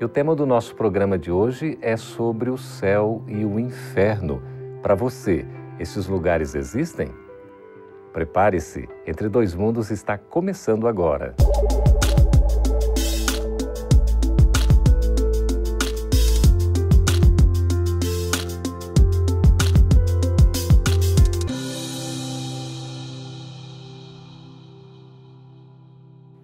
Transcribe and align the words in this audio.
e 0.00 0.04
o 0.04 0.08
tema 0.08 0.34
do 0.34 0.46
nosso 0.46 0.76
programa 0.76 1.18
de 1.18 1.30
hoje 1.30 1.76
é 1.82 1.96
sobre 1.96 2.50
o 2.50 2.56
céu 2.56 3.22
e 3.26 3.44
o 3.44 3.58
inferno. 3.58 4.40
Para 4.80 4.94
você, 4.94 5.44
esses 5.78 6.06
lugares 6.06 6.54
existem? 6.54 7.08
Prepare-se, 8.12 8.88
Entre 9.06 9.28
Dois 9.28 9.54
Mundos 9.54 9.90
está 9.90 10.16
começando 10.16 10.86
agora. 10.86 11.34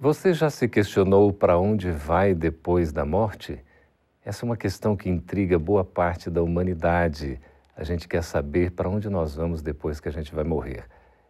Você 0.04 0.34
já 0.34 0.50
se 0.50 0.68
questionou 0.68 1.32
para 1.32 1.56
onde 1.56 1.90
vai 1.90 2.34
depois 2.34 2.92
da 2.92 3.06
morte? 3.06 3.58
Essa 4.22 4.44
é 4.44 4.46
uma 4.46 4.54
questão 4.54 4.94
que 4.94 5.08
intriga 5.08 5.58
boa 5.58 5.82
parte 5.82 6.28
da 6.28 6.42
humanidade. 6.42 7.40
A 7.74 7.82
gente 7.84 8.06
quer 8.06 8.22
saber 8.22 8.72
para 8.72 8.86
onde 8.86 9.08
nós 9.08 9.34
vamos 9.34 9.62
depois 9.62 10.00
que 10.00 10.08
a 10.10 10.12
gente 10.12 10.34
vai 10.34 10.44
morrer. 10.44 10.84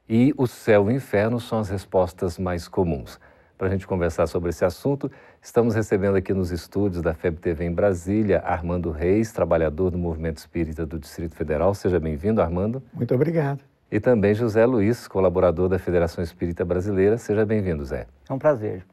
E 0.09 0.35
o 0.37 0.49
céu 0.49 0.91
e 0.91 0.95
o 0.95 0.97
inferno 0.97 1.39
são 1.39 1.61
as 1.61 1.69
respostas 1.69 2.37
mais 2.37 2.67
comuns. 2.67 3.21
Para 3.57 3.69
a 3.69 3.71
gente 3.71 3.87
conversar 3.87 4.27
sobre 4.27 4.51
esse 4.51 4.65
assunto, 4.65 5.09
estamos 5.41 5.77
recebendo 5.77 6.17
aqui 6.17 6.35
nos 6.35 6.51
estúdios 6.51 7.01
da 7.01 7.15
FEB 7.15 7.39
TV 7.39 7.67
em 7.67 7.73
Brasília 7.73 8.41
Armando 8.41 8.91
Reis, 8.91 9.31
trabalhador 9.31 9.93
do 9.93 9.99
Movimento 9.99 10.39
Espírita 10.39 10.85
do 10.85 10.99
Distrito 10.99 11.37
Federal. 11.37 11.75
Seja 11.75 12.01
bem-vindo, 12.01 12.43
Armando. 12.43 12.83
Muito 12.93 13.15
obrigado 13.15 13.61
e 13.95 14.01
também 14.01 14.35
José 14.35 14.67
Luiz, 14.67 15.07
colaborador 15.07 15.69
da 15.69 15.79
Federação 15.79 16.25
Espírita 16.25 16.65
Brasileira. 16.65 17.17
Seja 17.17 17.47
bem-vindo, 17.47 17.85
Zé. 17.85 18.09
É 18.29 18.33
um 18.33 18.41
prazer. 18.41 18.85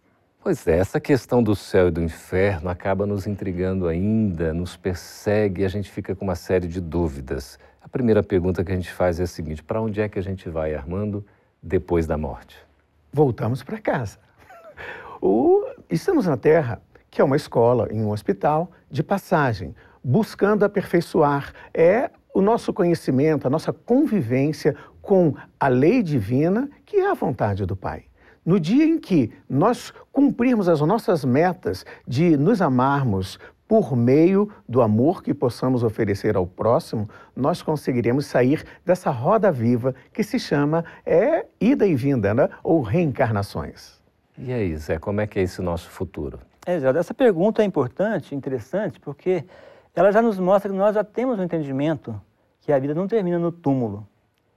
Pois 0.44 0.68
é, 0.68 0.78
essa 0.78 1.00
questão 1.00 1.42
do 1.42 1.56
céu 1.56 1.88
e 1.88 1.92
do 1.92 2.04
inferno 2.04 2.70
acaba 2.70 3.04
nos 3.08 3.26
intrigando 3.26 3.88
ainda, 3.88 4.54
nos 4.54 4.78
persegue 4.78 5.64
e 5.64 5.66
a 5.66 5.68
gente 5.68 5.90
fica 5.90 6.14
com 6.14 6.24
uma 6.24 6.36
série 6.36 6.68
de 6.68 6.80
dúvidas. 6.80 7.58
A 7.82 7.90
primeira 7.90 8.22
pergunta 8.22 8.64
que 8.64 8.72
a 8.72 8.76
gente 8.76 8.92
faz 8.92 9.20
é 9.20 9.24
a 9.24 9.28
seguinte: 9.28 9.64
para 9.64 9.82
onde 9.82 10.00
é 10.00 10.08
que 10.08 10.20
a 10.20 10.22
gente 10.22 10.48
vai, 10.48 10.76
Armando, 10.76 11.26
depois 11.64 12.06
da 12.06 12.16
morte? 12.16 12.56
Voltamos 13.12 13.64
para 13.64 13.80
casa. 13.80 14.20
O... 15.20 15.66
Estamos 15.90 16.28
na 16.28 16.38
Terra, 16.38 16.80
que 17.10 17.20
é 17.20 17.24
uma 17.24 17.36
escola, 17.36 17.88
em 17.92 18.04
um 18.04 18.12
hospital, 18.12 18.70
de 18.88 19.02
passagem, 19.02 19.74
buscando 20.04 20.64
aperfeiçoar. 20.64 21.54
É 21.74 22.12
o 22.34 22.42
nosso 22.42 22.74
conhecimento, 22.74 23.46
a 23.46 23.50
nossa 23.50 23.74
convivência 23.74 24.76
com 25.02 25.34
a 25.60 25.68
lei 25.68 26.04
divina, 26.04 26.70
que 26.86 26.98
é 26.98 27.10
a 27.10 27.14
vontade 27.14 27.66
do 27.66 27.76
Pai. 27.76 28.04
No 28.46 28.60
dia 28.60 28.86
em 28.86 28.98
que 28.98 29.32
nós 29.50 29.94
cumprirmos 30.12 30.68
as 30.68 30.82
nossas 30.82 31.24
metas 31.24 31.86
de 32.08 32.36
nos 32.36 32.62
amarmos 32.62 33.38
por 33.68 33.96
meio 33.96 34.52
do 34.68 34.82
amor 34.82 35.24
que 35.24 35.34
possamos 35.34 35.82
oferecer 35.82 36.36
ao 36.36 36.46
próximo, 36.46 37.10
nós 37.34 37.62
conseguiremos 37.62 38.26
sair 38.26 38.66
dessa 38.86 39.10
roda 39.12 39.50
viva 39.50 39.96
que 40.12 40.24
se 40.24 40.38
chama 40.38 40.84
é 41.06 41.46
ida 41.58 41.88
e 41.88 41.96
vinda, 41.96 42.34
né? 42.34 42.50
ou 42.64 42.82
reencarnações. 42.82 44.02
E 44.38 44.52
aí, 44.52 44.76
Zé, 44.76 44.98
como 44.98 45.22
é 45.22 45.28
que 45.28 45.40
é 45.40 45.44
esse 45.44 45.62
nosso 45.62 45.90
futuro? 45.90 46.40
É, 46.66 46.80
Zé, 46.80 46.90
essa 46.90 47.14
pergunta 47.14 47.62
é 47.62 47.66
importante, 47.66 48.36
interessante, 48.36 49.00
porque 49.00 49.46
ela 49.96 50.12
já 50.12 50.22
nos 50.22 50.38
mostra 50.38 50.70
que 50.70 50.78
nós 50.78 50.96
já 50.96 51.04
temos 51.04 51.40
um 51.40 51.44
entendimento 51.44 52.20
que 52.60 52.74
a 52.74 52.80
vida 52.80 52.94
não 52.94 53.08
termina 53.08 53.40
no 53.40 53.52
túmulo. 53.52 54.06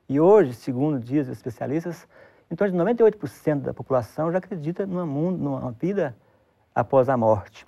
E 0.08 0.20
hoje, 0.20 0.54
segundo 0.54 0.98
dizem 0.98 1.32
os 1.32 1.38
especialistas, 1.38 2.06
em 2.50 2.54
torno 2.54 2.72
de 2.72 2.94
98% 2.94 3.60
da 3.60 3.74
população 3.74 4.30
já 4.30 4.38
acredita 4.38 4.86
numa, 4.86 5.06
mundo, 5.06 5.38
numa 5.38 5.72
vida 5.72 6.14
após 6.74 7.08
a 7.08 7.16
morte. 7.16 7.66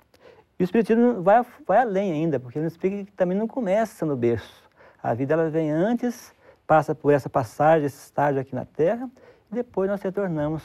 E 0.59 0.63
o 0.63 0.65
Espiritismo 0.65 1.21
vai, 1.21 1.45
vai 1.65 1.79
além 1.79 2.11
ainda, 2.11 2.39
porque 2.39 2.57
ele 2.57 2.67
explica 2.67 3.05
que 3.05 3.11
também 3.11 3.37
não 3.37 3.47
começa 3.47 4.05
no 4.05 4.15
berço. 4.15 4.67
A 5.01 5.13
vida 5.13 5.33
ela 5.33 5.49
vem 5.49 5.71
antes, 5.71 6.33
passa 6.65 6.93
por 6.93 7.11
essa 7.11 7.29
passagem, 7.29 7.85
esse 7.85 7.99
estágio 7.99 8.41
aqui 8.41 8.55
na 8.55 8.65
Terra, 8.65 9.09
e 9.51 9.55
depois 9.55 9.89
nós 9.89 10.01
retornamos 10.01 10.63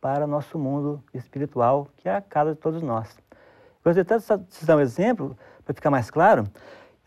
para 0.00 0.24
o 0.24 0.28
nosso 0.28 0.58
mundo 0.58 1.02
espiritual, 1.14 1.88
que 1.96 2.08
é 2.08 2.16
a 2.16 2.20
casa 2.20 2.54
de 2.54 2.60
todos 2.60 2.82
nós. 2.82 3.16
Gostaria 3.84 4.02
até 4.02 4.18
de 4.18 4.66
dar 4.66 4.76
um 4.76 4.80
exemplo, 4.80 5.36
para 5.64 5.74
ficar 5.74 5.90
mais 5.90 6.10
claro. 6.10 6.44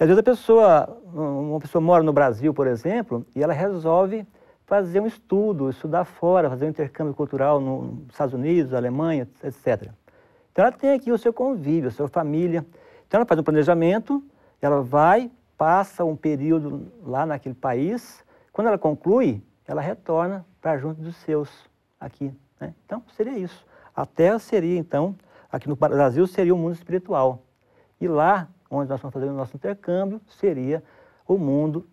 Às 0.02 0.08
vezes 0.08 0.18
a 0.18 0.24
pessoa, 0.24 0.98
uma 1.14 1.60
pessoa 1.60 1.80
mora 1.80 2.02
no 2.02 2.12
Brasil, 2.12 2.52
por 2.56 2.66
exemplo, 2.66 3.24
e 3.36 3.44
ela 3.44 3.54
resolve 3.54 4.26
fazer 4.66 5.00
um 5.00 5.06
estudo, 5.06 5.70
estudar 5.70 6.06
fora, 6.06 6.50
fazer 6.50 6.66
um 6.66 6.70
intercâmbio 6.70 7.14
cultural 7.14 7.62
nos 7.62 8.10
Estados 8.10 8.34
Unidos, 8.34 8.74
Alemanha, 8.74 9.30
etc. 9.44 9.92
Então 10.52 10.66
ela 10.66 10.72
tem 10.72 10.94
aqui 10.94 11.12
o 11.12 11.20
seu 11.20 11.32
convívio, 11.32 11.90
a 11.90 11.92
sua 11.92 12.08
família. 12.08 12.66
Então 13.06 13.20
ela 13.20 13.28
faz 13.28 13.40
um 13.40 13.44
planejamento, 13.44 14.24
ela 14.60 14.82
vai, 14.82 15.30
passa 15.56 16.04
um 16.04 16.16
período 16.16 16.92
lá 17.04 17.24
naquele 17.24 17.54
país. 17.54 18.26
Quando 18.52 18.70
ela 18.70 18.80
conclui, 18.80 19.40
ela 19.68 19.82
retorna 19.82 20.44
para 20.60 20.80
junto 20.80 21.00
dos 21.00 21.16
seus 21.18 21.48
aqui. 22.00 22.34
Né? 22.60 22.74
Então 22.88 23.04
seria 23.16 23.38
isso. 23.38 23.64
A 23.96 24.08
Terra 24.08 24.40
seria 24.40 24.80
então, 24.80 25.16
aqui 25.52 25.70
no 25.70 25.76
Brasil 25.76 26.26
seria 26.26 26.56
o 26.56 26.58
mundo 26.58 26.74
espiritual. 26.74 27.44
E 28.00 28.08
lá, 28.08 28.48
onde 28.72 28.90
nós 28.90 29.02
vamos 29.02 29.14
fazer 29.14 29.26
o 29.26 29.34
nosso 29.34 29.56
intercâmbio, 29.56 30.22
seria 30.40 30.82
o 31.28 31.38
mundo 31.38 31.86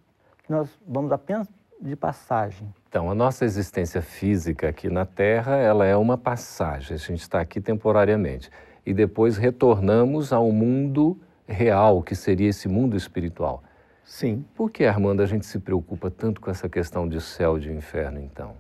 que 0.45 0.53
nós 0.53 0.71
vamos 0.87 1.11
apenas 1.13 1.49
de 1.81 1.95
passagem. 1.95 2.73
Então, 2.89 3.11
a 3.11 3.15
nossa 3.15 3.45
existência 3.45 4.01
física 4.01 4.69
aqui 4.69 4.89
na 4.89 5.05
Terra, 5.05 5.57
ela 5.57 5.85
é 5.85 5.97
uma 5.97 6.17
passagem. 6.17 6.95
A 6.95 6.99
gente 6.99 7.21
está 7.21 7.41
aqui 7.41 7.61
temporariamente. 7.61 8.51
E 8.87 8.95
depois 8.95 9.37
retornamos 9.37 10.33
ao 10.33 10.51
mundo 10.51 11.21
real, 11.47 12.03
que 12.03 12.15
seria 12.15 12.49
esse 12.49 12.69
mundo 12.69 12.97
espiritual. 12.97 13.63
Sim. 14.03 14.45
Por 14.55 14.71
que, 14.71 14.85
Armando, 14.85 15.23
a 15.23 15.27
gente 15.27 15.45
se 15.45 15.59
preocupa 15.59 16.11
tanto 16.11 16.41
com 16.41 16.51
essa 16.51 16.69
questão 16.69 17.07
de 17.07 17.21
céu 17.21 17.59
e 17.59 17.61
de 17.61 17.73
inferno, 17.73 18.19
então? 18.19 18.55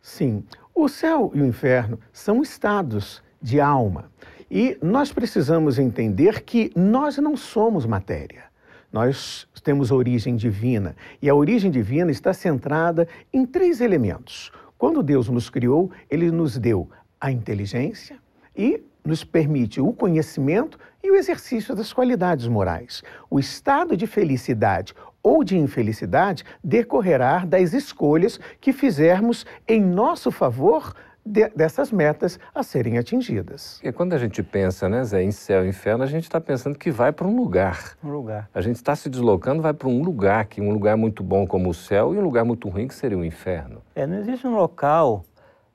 Sim. 0.00 0.44
O 0.72 0.88
céu 0.88 1.32
e 1.34 1.42
o 1.42 1.46
inferno 1.46 1.98
são 2.12 2.40
estados 2.40 3.22
de 3.42 3.60
alma. 3.60 4.10
E 4.50 4.78
nós 4.80 5.12
precisamos 5.12 5.78
entender 5.78 6.42
que 6.42 6.72
nós 6.74 7.18
não 7.18 7.36
somos 7.36 7.84
matéria. 7.84 8.44
Nós 8.90 9.46
temos 9.62 9.90
origem 9.90 10.34
divina 10.34 10.96
e 11.20 11.28
a 11.28 11.34
origem 11.34 11.70
divina 11.70 12.10
está 12.10 12.32
centrada 12.32 13.06
em 13.32 13.44
três 13.44 13.82
elementos. 13.82 14.50
Quando 14.78 15.02
Deus 15.02 15.28
nos 15.28 15.50
criou, 15.50 15.90
ele 16.10 16.30
nos 16.30 16.56
deu 16.56 16.88
a 17.20 17.30
inteligência 17.30 18.16
e 18.56 18.82
nos 19.04 19.24
permite 19.24 19.80
o 19.80 19.92
conhecimento 19.92 20.78
e 21.02 21.10
o 21.10 21.16
exercício 21.16 21.74
das 21.74 21.92
qualidades 21.92 22.46
morais. 22.46 23.02
O 23.28 23.38
estado 23.38 23.96
de 23.96 24.06
felicidade 24.06 24.94
ou 25.22 25.44
de 25.44 25.58
infelicidade 25.58 26.44
decorrerá 26.64 27.44
das 27.44 27.74
escolhas 27.74 28.40
que 28.60 28.72
fizermos 28.72 29.44
em 29.66 29.82
nosso 29.82 30.30
favor 30.30 30.94
de, 31.28 31.48
dessas 31.50 31.92
metas 31.92 32.38
a 32.54 32.62
serem 32.62 32.98
atingidas. 32.98 33.80
E 33.82 33.92
quando 33.92 34.14
a 34.14 34.18
gente 34.18 34.42
pensa, 34.42 34.88
né, 34.88 35.04
Zé, 35.04 35.22
em 35.22 35.30
céu 35.30 35.64
e 35.64 35.68
inferno, 35.68 36.02
a 36.02 36.06
gente 36.06 36.24
está 36.24 36.40
pensando 36.40 36.78
que 36.78 36.90
vai 36.90 37.12
para 37.12 37.26
um 37.26 37.36
lugar. 37.36 37.96
Um 38.02 38.10
lugar. 38.10 38.48
A 38.54 38.60
gente 38.60 38.76
está 38.76 38.96
se 38.96 39.08
deslocando, 39.08 39.62
vai 39.62 39.74
para 39.74 39.88
um 39.88 40.02
lugar, 40.02 40.46
que 40.46 40.60
um 40.60 40.70
lugar 40.70 40.96
muito 40.96 41.22
bom 41.22 41.46
como 41.46 41.70
o 41.70 41.74
céu 41.74 42.14
e 42.14 42.18
um 42.18 42.22
lugar 42.22 42.44
muito 42.44 42.68
ruim 42.68 42.88
que 42.88 42.94
seria 42.94 43.18
o 43.18 43.24
inferno. 43.24 43.82
É, 43.94 44.06
não 44.06 44.18
existe 44.18 44.46
um 44.46 44.54
local 44.54 45.24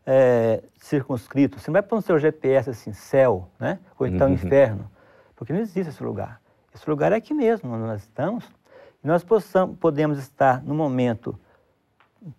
é, 0.06 0.64
circunscrito. 0.78 1.60
Você 1.60 1.70
não 1.70 1.74
vai 1.74 1.84
para 1.84 1.98
o 1.98 2.02
seu 2.02 2.18
GPS 2.18 2.70
assim, 2.70 2.92
céu, 2.92 3.48
né? 3.60 3.80
Ou 3.98 4.08
então 4.08 4.28
uhum. 4.28 4.34
inferno, 4.34 4.90
porque 5.36 5.54
não 5.54 5.60
existe 5.60 5.90
esse 5.90 6.04
lugar. 6.04 6.42
Esse 6.74 6.90
lugar 6.90 7.12
é 7.12 7.16
aqui 7.16 7.34
mesmo, 7.34 7.72
onde 7.72 7.84
nós 7.84 8.02
estamos. 8.02 8.46
E 9.04 9.08
nós 9.08 9.24
possamos, 9.24 9.78
podemos 9.78 10.18
estar 10.18 10.64
no 10.64 10.74
momento 10.74 11.40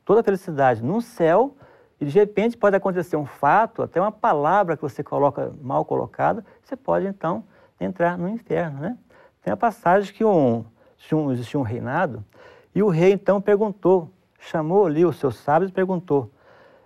toda 0.05 0.21
a 0.21 0.25
felicidade 0.25 0.83
no 0.83 1.01
céu 1.01 1.55
de 2.05 2.19
repente 2.19 2.57
pode 2.57 2.77
acontecer 2.77 3.17
um 3.17 3.27
fato, 3.27 3.83
até 3.83 4.01
uma 4.01 4.13
palavra 4.13 4.77
que 4.77 4.83
você 4.83 5.03
coloca 5.03 5.53
mal 5.61 5.85
colocada, 5.85 6.45
você 6.63 6.77
pode 6.77 7.07
então 7.07 7.45
entrar 7.81 8.17
no 8.19 8.29
inferno, 8.29 8.81
né? 8.81 8.99
Tem 9.43 9.53
a 9.53 9.57
passagem 9.57 10.13
que 10.13 10.25
um, 10.25 10.65
existia 11.33 11.61
um 11.61 11.63
reinado 11.63 12.25
e 12.75 12.83
o 12.83 12.89
rei 12.89 13.13
então 13.13 13.41
perguntou, 13.41 14.11
chamou 14.39 14.87
ali 14.87 15.05
os 15.05 15.17
seus 15.17 15.37
sábios 15.37 15.71
e 15.71 15.75
perguntou, 15.75 16.31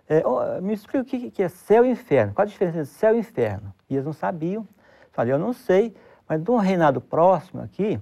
é, 0.08 0.22
oh, 0.26 0.60
me 0.60 0.72
explica 0.72 1.00
o 1.00 1.04
que, 1.04 1.30
que 1.30 1.42
é 1.42 1.48
céu 1.48 1.84
e 1.84 1.90
inferno, 1.90 2.32
qual 2.34 2.44
a 2.44 2.48
diferença 2.48 2.78
entre 2.78 2.90
céu 2.90 3.14
e 3.14 3.18
inferno? 3.18 3.72
E 3.88 3.94
eles 3.94 4.04
não 4.04 4.12
sabiam. 4.12 4.66
Falei, 5.12 5.32
eu 5.32 5.38
não 5.38 5.52
sei, 5.52 5.94
Mas 6.28 6.42
de 6.42 6.50
um 6.50 6.56
reinado 6.56 7.00
próximo 7.00 7.62
aqui, 7.62 8.00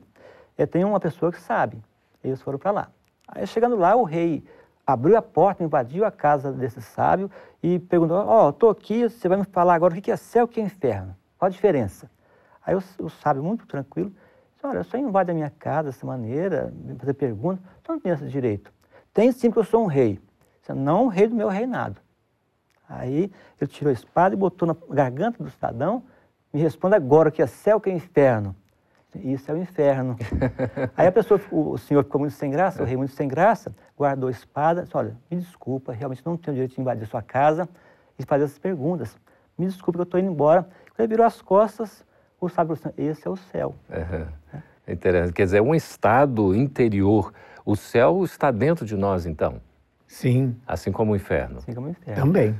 é, 0.59 0.67
tem 0.67 0.85
uma 0.85 0.99
pessoa 1.01 1.31
que 1.33 1.41
sabe. 1.41 1.83
Eles 2.23 2.43
foram 2.43 2.59
para 2.59 2.71
lá. 2.71 2.89
Aí 3.29 3.47
chegando 3.47 3.77
lá, 3.77 3.95
o 3.97 4.05
rei 4.05 4.45
abriu 4.87 5.17
a 5.17 5.23
porta, 5.23 5.65
invadiu 5.65 6.05
a 6.05 6.11
casa 6.11 6.53
desse 6.53 6.81
sábio 6.81 7.31
e 7.63 7.79
perguntou: 7.79 8.19
Ó, 8.19 8.47
oh, 8.47 8.51
estou 8.51 8.71
aqui, 8.71 9.03
você 9.03 9.29
vai 9.29 9.39
me 9.39 9.45
falar 9.45 9.75
agora 9.75 9.93
o 9.93 10.01
que 10.01 10.11
é 10.11 10.17
céu 10.17 10.43
e 10.43 10.45
o 10.45 10.49
que 10.49 10.61
é 10.61 10.63
inferno? 10.63 11.17
Qual 11.37 11.49
a 11.49 11.51
diferença? 11.51 12.09
Aí 12.65 12.75
o, 12.75 12.83
o 13.01 13.11
sábio, 13.11 13.43
muito 13.43 13.67
tranquilo, 13.67 14.11
disse: 14.55 14.65
Olha, 14.67 14.85
só 14.85 14.97
invade 14.97 15.31
a 15.31 15.35
minha 15.35 15.51
casa 15.51 15.89
dessa 15.89 16.07
maneira, 16.07 16.73
me 16.75 16.95
fazer 16.95 17.15
pergunta, 17.15 17.61
então 17.83 17.97
não 17.97 18.01
tem 18.01 18.13
esse 18.13 18.29
direito. 18.29 18.73
Tem 19.13 19.33
sim 19.33 19.51
que 19.51 19.59
eu 19.59 19.65
sou 19.65 19.83
um 19.83 19.87
rei, 19.87 20.21
não 20.69 21.07
o 21.07 21.09
rei 21.09 21.27
do 21.27 21.35
meu 21.35 21.49
reinado. 21.49 22.01
Aí 22.89 23.33
ele 23.61 23.71
tirou 23.71 23.91
a 23.91 23.93
espada 23.93 24.35
e 24.35 24.39
botou 24.39 24.69
na 24.69 24.77
garganta 24.91 25.43
do 25.43 25.51
cidadão, 25.51 26.05
me 26.53 26.61
responda 26.61 26.97
agora 26.97 27.29
o 27.29 27.33
que 27.33 27.43
é 27.43 27.47
céu, 27.47 27.79
o 27.79 27.81
que 27.81 27.91
é 27.91 27.93
inferno. 27.93 28.55
Isso 29.15 29.51
é 29.51 29.55
o 29.55 29.57
inferno. 29.57 30.17
Aí 30.97 31.07
a 31.07 31.13
pessoa, 31.13 31.41
o 31.51 31.79
senhor 31.79 32.05
ficou 32.05 32.21
muito 32.21 32.35
sem 32.35 32.51
graça, 32.51 32.83
o 32.83 32.87
rei 32.87 32.97
muito 32.97 33.15
sem 33.15 33.27
graça, 33.27 33.75
guardou 33.97 34.29
a 34.29 34.31
espada, 34.31 34.83
disse, 34.83 34.97
olha, 34.97 35.17
me 35.31 35.39
desculpa, 35.39 35.93
realmente 35.93 36.23
não 36.25 36.37
tenho 36.37 36.55
direito 36.55 36.75
de 36.75 36.81
invadir 36.81 37.07
sua 37.07 37.23
casa 37.23 37.69
e 38.19 38.25
fazer 38.25 38.45
essas 38.45 38.59
perguntas. 38.59 39.17
Me 39.57 39.67
desculpe 39.67 39.97
que 39.97 40.03
eu 40.03 40.05
estou 40.05 40.21
indo 40.21 40.31
embora. 40.31 40.63
Quando 40.63 41.01
ele 41.01 41.09
virou 41.09 41.27
as 41.27 41.41
costas, 41.41 42.05
o 42.41 42.49
sábio 42.49 42.77
falou 42.77 42.93
assim, 42.95 43.03
esse 43.03 43.27
é 43.27 43.31
o 43.31 43.37
céu. 43.37 43.75
Uhum. 43.89 44.61
É 44.87 44.93
interessante. 44.93 45.33
Quer 45.33 45.45
dizer, 45.45 45.59
é 45.59 45.63
um 45.63 45.75
estado 45.75 46.55
interior. 46.55 47.33
O 47.65 47.75
céu 47.75 48.23
está 48.23 48.51
dentro 48.51 48.85
de 48.85 48.97
nós, 48.97 49.27
então? 49.27 49.61
Sim. 50.07 50.57
Assim 50.67 50.93
como 50.93 51.13
o 51.13 51.17
inferno? 51.17 51.59
Assim 51.59 51.73
como 51.73 51.89
o 51.89 51.91
inferno. 51.91 52.23
Também. 52.23 52.55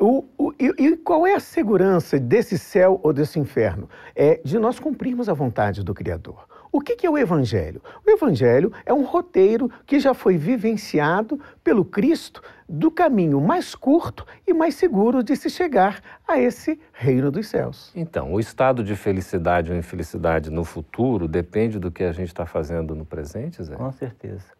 O, 0.00 0.24
o, 0.36 0.52
e, 0.58 0.74
e, 0.76 0.96
qual 0.96 1.24
é 1.24 1.34
a 1.34 1.40
segurança 1.40 2.18
desse 2.18 2.58
céu 2.58 2.98
ou 3.02 3.12
desse 3.12 3.38
inferno? 3.38 3.88
É 4.14 4.40
de 4.44 4.58
nós 4.58 4.80
cumprirmos 4.80 5.28
a 5.28 5.32
vontade 5.32 5.84
do 5.84 5.94
Criador. 5.94 6.48
O 6.74 6.80
que, 6.80 6.96
que 6.96 7.06
é 7.06 7.10
o 7.10 7.16
Evangelho? 7.16 7.80
O 8.04 8.10
Evangelho 8.10 8.72
é 8.84 8.92
um 8.92 9.04
roteiro 9.04 9.70
que 9.86 10.00
já 10.00 10.12
foi 10.12 10.36
vivenciado 10.36 11.38
pelo 11.62 11.84
Cristo 11.84 12.42
do 12.68 12.90
caminho 12.90 13.40
mais 13.40 13.76
curto 13.76 14.26
e 14.44 14.52
mais 14.52 14.74
seguro 14.74 15.22
de 15.22 15.36
se 15.36 15.48
chegar 15.48 16.02
a 16.26 16.36
esse 16.36 16.80
reino 16.92 17.30
dos 17.30 17.46
céus. 17.46 17.92
Então, 17.94 18.34
o 18.34 18.40
estado 18.40 18.82
de 18.82 18.96
felicidade 18.96 19.70
ou 19.70 19.78
infelicidade 19.78 20.50
no 20.50 20.64
futuro 20.64 21.28
depende 21.28 21.78
do 21.78 21.92
que 21.92 22.02
a 22.02 22.10
gente 22.10 22.26
está 22.26 22.44
fazendo 22.44 22.92
no 22.92 23.06
presente, 23.06 23.62
Zé? 23.62 23.76
Com 23.76 23.92
certeza. 23.92 24.50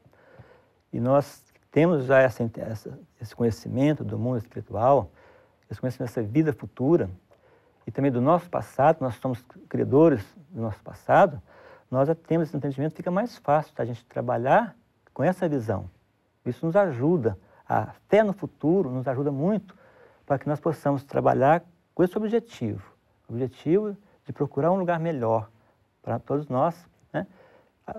E 0.92 1.00
nós 1.00 1.42
temos 1.72 2.04
já 2.04 2.20
essa, 2.20 2.48
essa, 2.58 2.96
esse 3.20 3.34
conhecimento 3.34 4.04
do 4.04 4.16
mundo 4.16 4.38
espiritual 4.38 5.10
esse 5.68 5.80
conhecimento 5.80 6.10
dessa 6.10 6.22
vida 6.22 6.52
futura 6.52 7.10
e 7.84 7.90
também 7.90 8.12
do 8.12 8.20
nosso 8.20 8.48
passado, 8.48 8.98
nós 9.00 9.16
somos 9.16 9.44
credores 9.68 10.24
do 10.50 10.62
nosso 10.62 10.80
passado, 10.84 11.42
nós 11.90 12.08
já 12.08 12.14
temos 12.14 12.48
esse 12.48 12.56
entendimento, 12.56 12.94
fica 12.94 13.10
mais 13.10 13.36
fácil 13.38 13.72
a 13.76 13.84
gente 13.84 14.04
trabalhar 14.06 14.74
com 15.12 15.22
essa 15.22 15.48
visão. 15.48 15.88
Isso 16.44 16.66
nos 16.66 16.76
ajuda, 16.76 17.38
a 17.68 17.94
fé 18.08 18.22
no 18.22 18.32
futuro 18.32 18.90
nos 18.90 19.06
ajuda 19.08 19.30
muito 19.30 19.76
para 20.26 20.38
que 20.38 20.48
nós 20.48 20.60
possamos 20.60 21.04
trabalhar 21.04 21.62
com 21.94 22.02
esse 22.02 22.16
objetivo, 22.16 22.82
o 23.28 23.32
objetivo 23.32 23.96
de 24.26 24.32
procurar 24.32 24.72
um 24.72 24.76
lugar 24.76 24.98
melhor 24.98 25.48
para 26.02 26.18
todos 26.18 26.48
nós, 26.48 26.74
né? 27.12 27.26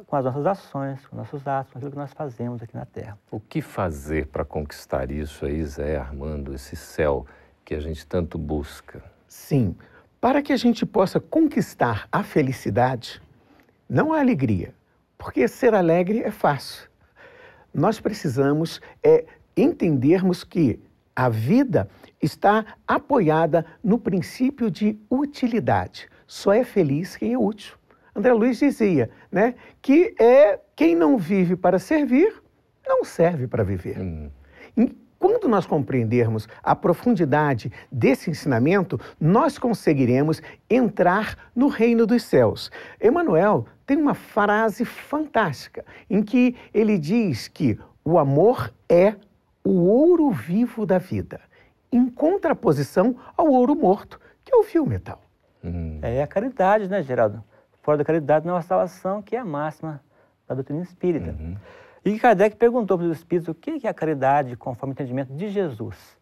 com 0.07 0.15
as 0.15 0.25
nossas 0.25 0.45
ações, 0.45 1.05
com 1.07 1.15
nossos 1.15 1.47
atos, 1.47 1.71
com 1.71 1.77
aquilo 1.77 1.91
que 1.91 1.97
nós 1.97 2.11
fazemos 2.13 2.61
aqui 2.61 2.75
na 2.75 2.85
Terra. 2.85 3.17
O 3.31 3.39
que 3.39 3.61
fazer 3.61 4.27
para 4.27 4.43
conquistar 4.43 5.11
isso 5.11 5.45
aí, 5.45 5.63
Zé 5.63 5.97
Armando, 5.97 6.53
esse 6.53 6.75
céu 6.75 7.25
que 7.63 7.75
a 7.75 7.79
gente 7.79 8.05
tanto 8.05 8.37
busca. 8.37 9.03
Sim, 9.27 9.75
para 10.19 10.41
que 10.41 10.51
a 10.51 10.57
gente 10.57 10.85
possa 10.85 11.19
conquistar 11.19 12.07
a 12.11 12.23
felicidade, 12.23 13.21
não 13.89 14.13
a 14.13 14.19
alegria, 14.19 14.73
porque 15.17 15.47
ser 15.47 15.73
alegre 15.73 16.21
é 16.21 16.31
fácil. 16.31 16.89
Nós 17.73 17.99
precisamos 17.99 18.81
é 19.03 19.25
entendermos 19.55 20.43
que 20.43 20.79
a 21.15 21.29
vida 21.29 21.89
está 22.21 22.65
apoiada 22.87 23.65
no 23.83 23.97
princípio 23.97 24.69
de 24.69 24.99
utilidade. 25.09 26.09
Só 26.27 26.51
é 26.53 26.63
feliz 26.63 27.15
quem 27.15 27.33
é 27.33 27.37
útil. 27.37 27.75
André 28.15 28.33
Luiz 28.33 28.59
dizia, 28.59 29.09
né, 29.31 29.55
que 29.81 30.15
é 30.19 30.59
quem 30.75 30.95
não 30.95 31.17
vive 31.17 31.55
para 31.55 31.79
servir, 31.79 32.41
não 32.87 33.03
serve 33.03 33.47
para 33.47 33.63
viver. 33.63 33.99
Hum. 33.99 34.29
Quando 35.19 35.47
nós 35.47 35.65
compreendermos 35.65 36.47
a 36.63 36.75
profundidade 36.75 37.71
desse 37.91 38.29
ensinamento, 38.29 38.99
nós 39.19 39.57
conseguiremos 39.57 40.41
entrar 40.69 41.37
no 41.55 41.67
reino 41.67 42.05
dos 42.05 42.23
céus. 42.23 42.69
Emmanuel 43.01 43.65
tem 43.85 43.97
uma 43.97 44.13
frase 44.13 44.83
fantástica 44.85 45.85
em 46.09 46.21
que 46.21 46.55
ele 46.73 46.97
diz 46.97 47.47
que 47.47 47.79
o 48.03 48.19
amor 48.19 48.73
é 48.89 49.15
o 49.63 49.85
ouro 49.85 50.29
vivo 50.31 50.85
da 50.85 50.99
vida, 50.99 51.39
em 51.91 52.07
contraposição 52.07 53.15
ao 53.35 53.47
ouro 53.47 53.75
morto, 53.75 54.19
que 54.43 54.53
é 54.53 54.57
o 54.57 54.63
fio 54.63 54.85
metal. 54.85 55.21
Hum. 55.63 55.99
É 56.01 56.21
a 56.21 56.27
caridade, 56.27 56.87
né, 56.87 57.01
Geraldo? 57.01 57.43
Fora 57.81 57.97
da 57.97 58.05
caridade 58.05 58.45
não 58.45 58.55
há 58.55 58.61
salvação, 58.61 59.21
que 59.21 59.35
é 59.35 59.39
a 59.39 59.45
máxima 59.45 60.01
da 60.47 60.53
doutrina 60.53 60.81
espírita. 60.83 61.31
Uhum. 61.31 61.55
E 62.05 62.19
Kardec 62.19 62.55
perguntou 62.55 62.99
para 62.99 63.07
os 63.07 63.17
espíritos 63.17 63.49
o 63.49 63.55
que 63.55 63.87
é 63.87 63.89
a 63.89 63.93
caridade 63.93 64.55
conforme 64.55 64.91
o 64.91 64.93
entendimento 64.93 65.33
de 65.33 65.49
Jesus. 65.49 66.15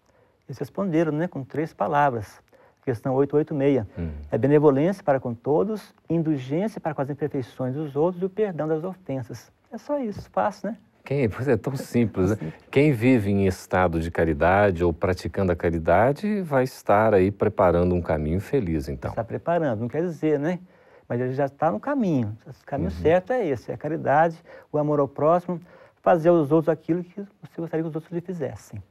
Eles 0.47 0.57
responderam 0.57 1.11
né, 1.11 1.27
com 1.27 1.43
três 1.43 1.73
palavras. 1.73 2.41
Questão 2.85 3.13
886. 3.13 3.85
Hum. 3.97 4.11
É 4.31 4.37
benevolência 4.37 5.03
para 5.03 5.19
com 5.19 5.33
todos, 5.33 5.93
indulgência 6.09 6.79
para 6.79 6.93
com 6.93 7.01
as 7.01 7.09
imperfeições 7.09 7.75
dos 7.75 7.97
outros 7.97 8.21
e 8.21 8.25
o 8.25 8.29
perdão 8.29 8.65
das 8.65 8.81
ofensas. 8.85 9.51
É 9.71 9.77
só 9.77 9.99
isso, 9.99 10.29
fácil, 10.31 10.69
né? 10.69 10.77
Quem, 11.03 11.27
pois 11.27 11.49
é 11.49 11.57
tão 11.57 11.75
simples, 11.77 12.31
né? 12.31 12.53
Quem 12.71 12.93
vive 12.93 13.29
em 13.29 13.45
estado 13.45 13.99
de 13.99 14.09
caridade 14.09 14.85
ou 14.85 14.93
praticando 14.93 15.51
a 15.51 15.55
caridade 15.55 16.41
vai 16.41 16.63
estar 16.63 17.13
aí 17.13 17.29
preparando 17.29 17.93
um 17.93 18.01
caminho 18.01 18.39
feliz, 18.39 18.87
então. 18.87 19.11
Está 19.11 19.23
preparando, 19.23 19.81
não 19.81 19.89
quer 19.89 20.01
dizer, 20.01 20.39
né? 20.39 20.59
Mas 21.07 21.19
ele 21.19 21.33
já 21.33 21.45
está 21.45 21.71
no 21.71 21.79
caminho. 21.79 22.37
O 22.45 22.65
caminho 22.65 22.89
uhum. 22.89 23.01
certo 23.01 23.33
é 23.33 23.47
esse, 23.47 23.71
é 23.71 23.73
a 23.73 23.77
caridade, 23.77 24.37
o 24.71 24.77
amor 24.77 24.99
ao 24.99 25.07
próximo, 25.07 25.59
fazer 26.01 26.29
aos 26.29 26.51
outros 26.51 26.69
aquilo 26.69 27.03
que 27.03 27.21
você 27.41 27.61
gostaria 27.61 27.83
que 27.83 27.89
os 27.89 27.95
outros 27.95 28.11
lhe 28.11 28.21
fizessem. 28.21 28.81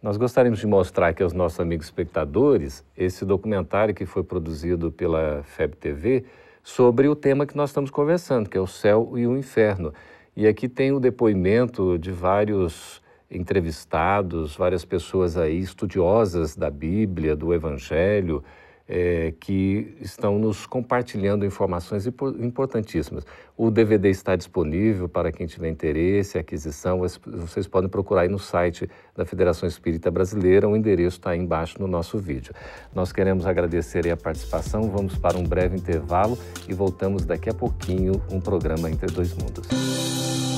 Nós 0.00 0.16
gostaríamos 0.16 0.60
de 0.60 0.66
mostrar 0.66 1.08
aqui 1.08 1.22
aos 1.22 1.32
nossos 1.32 1.58
amigos 1.58 1.86
espectadores 1.86 2.84
esse 2.96 3.24
documentário 3.24 3.94
que 3.94 4.06
foi 4.06 4.22
produzido 4.22 4.92
pela 4.92 5.42
FEB 5.42 5.74
TV 5.74 6.24
sobre 6.62 7.08
o 7.08 7.16
tema 7.16 7.46
que 7.46 7.56
nós 7.56 7.70
estamos 7.70 7.90
conversando, 7.90 8.48
que 8.48 8.56
é 8.56 8.60
o 8.60 8.66
céu 8.66 9.14
e 9.16 9.26
o 9.26 9.36
inferno. 9.36 9.92
E 10.36 10.46
aqui 10.46 10.68
tem 10.68 10.92
o 10.92 11.00
depoimento 11.00 11.98
de 11.98 12.12
vários 12.12 13.02
entrevistados, 13.28 14.56
várias 14.56 14.84
pessoas 14.84 15.36
aí 15.36 15.58
estudiosas 15.58 16.54
da 16.54 16.70
Bíblia, 16.70 17.34
do 17.34 17.52
Evangelho, 17.52 18.44
é, 18.88 19.34
que 19.38 19.96
estão 20.00 20.38
nos 20.38 20.64
compartilhando 20.64 21.44
informações 21.44 22.06
importantíssimas. 22.06 23.24
O 23.56 23.70
DVD 23.70 24.08
está 24.08 24.34
disponível 24.34 25.08
para 25.08 25.30
quem 25.30 25.46
tiver 25.46 25.68
interesse, 25.68 26.38
aquisição, 26.38 27.00
vocês 27.26 27.66
podem 27.66 27.90
procurar 27.90 28.22
aí 28.22 28.28
no 28.28 28.38
site 28.38 28.88
da 29.14 29.26
Federação 29.26 29.68
Espírita 29.68 30.10
Brasileira, 30.10 30.68
o 30.68 30.76
endereço 30.76 31.18
está 31.18 31.30
aí 31.30 31.38
embaixo 31.38 31.76
no 31.80 31.86
nosso 31.86 32.18
vídeo. 32.18 32.54
Nós 32.94 33.12
queremos 33.12 33.46
agradecer 33.46 34.08
a 34.08 34.16
participação, 34.16 34.88
vamos 34.88 35.18
para 35.18 35.36
um 35.36 35.44
breve 35.44 35.76
intervalo 35.76 36.38
e 36.68 36.72
voltamos 36.72 37.26
daqui 37.26 37.50
a 37.50 37.54
pouquinho 37.54 38.22
um 38.30 38.40
programa 38.40 38.90
Entre 38.90 39.12
Dois 39.12 39.34
Mundos. 39.34 40.57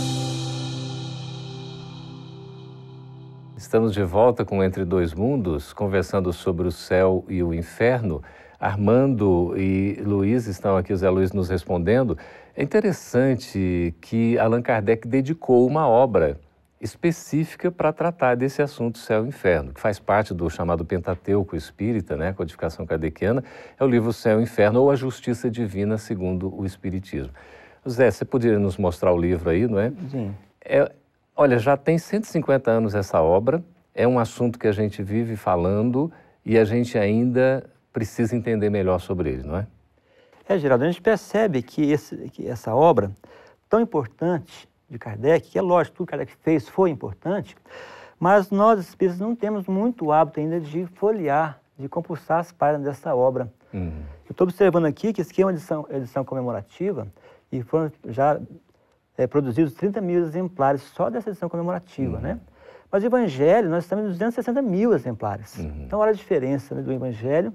Estamos 3.61 3.93
de 3.93 4.03
volta 4.03 4.43
com 4.43 4.65
Entre 4.65 4.87
Dois 4.87 5.13
Mundos, 5.13 5.75
conversando 5.75 6.33
sobre 6.33 6.67
o 6.67 6.73
céu 6.73 7.27
e 7.29 7.43
o 7.43 7.53
inferno. 7.53 8.23
Armando 8.59 9.55
e 9.55 10.01
Luiz 10.03 10.47
estão 10.47 10.79
aqui, 10.79 10.95
o 10.95 10.97
Zé 10.97 11.11
Luiz 11.11 11.31
nos 11.33 11.51
respondendo. 11.51 12.17
É 12.57 12.63
interessante 12.63 13.95
que 14.01 14.39
Allan 14.39 14.63
Kardec 14.63 15.07
dedicou 15.07 15.67
uma 15.67 15.87
obra 15.87 16.41
específica 16.81 17.71
para 17.71 17.93
tratar 17.93 18.35
desse 18.35 18.63
assunto 18.63 18.97
céu 18.97 19.27
e 19.27 19.29
inferno, 19.29 19.75
que 19.75 19.81
faz 19.81 19.99
parte 19.99 20.33
do 20.33 20.49
chamado 20.49 20.83
Pentateuco 20.83 21.55
Espírita, 21.55 22.17
né, 22.17 22.33
codificação 22.33 22.87
kardeciana, 22.87 23.45
é 23.79 23.85
o 23.85 23.87
livro 23.87 24.11
Céu 24.11 24.41
e 24.41 24.45
Inferno 24.45 24.81
ou 24.81 24.91
a 24.91 24.97
Justiça 24.97 25.51
Divina 25.51 25.99
segundo 25.99 26.51
o 26.59 26.65
Espiritismo. 26.65 27.33
Zé, 27.87 28.11
você 28.11 28.25
poderia 28.25 28.59
nos 28.59 28.79
mostrar 28.79 29.13
o 29.13 29.19
livro 29.19 29.51
aí, 29.51 29.69
não 29.69 29.79
é? 29.79 29.93
Sim. 30.11 30.35
É, 30.65 30.91
Olha, 31.43 31.59
já 31.59 31.75
tem 31.75 31.97
150 31.97 32.71
anos 32.71 32.95
essa 32.95 33.23
obra, 33.23 33.65
é 33.95 34.07
um 34.07 34.19
assunto 34.19 34.59
que 34.59 34.69
a 34.69 34.73
gente 34.73 35.03
vive 35.03 35.37
falando 35.37 36.13
e 36.45 36.59
a 36.59 36.67
gente 36.67 36.99
ainda 36.99 37.65
precisa 37.95 38.37
entender 38.37 38.69
melhor 38.69 39.01
sobre 39.01 39.31
ele, 39.31 39.45
não 39.45 39.57
é? 39.57 39.67
É, 40.47 40.59
Geraldo, 40.59 40.85
a 40.85 40.87
gente 40.87 41.01
percebe 41.01 41.63
que, 41.63 41.93
esse, 41.93 42.15
que 42.29 42.47
essa 42.47 42.75
obra 42.75 43.11
tão 43.71 43.81
importante 43.81 44.69
de 44.87 44.99
Kardec, 44.99 45.49
que 45.49 45.59
é 45.59 45.63
lógico, 45.63 45.97
tudo 45.97 46.09
que 46.09 46.11
Kardec 46.11 46.37
fez 46.43 46.69
foi 46.69 46.91
importante, 46.91 47.57
mas 48.19 48.51
nós 48.51 48.79
espíritos 48.79 49.19
não 49.19 49.35
temos 49.35 49.67
muito 49.67 50.13
hábito 50.13 50.41
ainda 50.41 50.61
de 50.61 50.85
folhear, 50.89 51.59
de 51.79 51.89
compulsar 51.89 52.41
as 52.41 52.53
páginas 52.53 52.85
dessa 52.85 53.15
obra. 53.15 53.51
Uhum. 53.73 54.03
estou 54.29 54.47
observando 54.47 54.85
aqui 54.85 55.11
que 55.11 55.23
aqui 55.23 55.41
é 55.41 55.47
uma 55.47 55.53
edição, 55.53 55.87
edição 55.89 56.23
comemorativa 56.23 57.09
e 57.51 57.63
foram 57.63 57.91
já 58.09 58.39
é, 59.21 59.27
produzidos 59.27 59.75
30 59.75 60.01
mil 60.01 60.23
exemplares 60.23 60.81
só 60.81 61.11
dessa 61.11 61.29
edição 61.29 61.49
comemorativa, 61.49 62.17
uhum. 62.17 62.23
né? 62.23 62.41
Mas 62.91 63.03
o 63.03 63.07
Evangelho, 63.07 63.69
nós 63.69 63.85
estamos 63.85 64.07
em 64.07 64.09
260 64.09 64.63
mil 64.63 64.95
exemplares. 64.95 65.59
Uhum. 65.59 65.83
Então, 65.85 65.99
olha 65.99 66.11
a 66.11 66.15
diferença 66.15 66.75
né, 66.75 66.83
do 66.83 66.91
Evangelho 66.91 67.53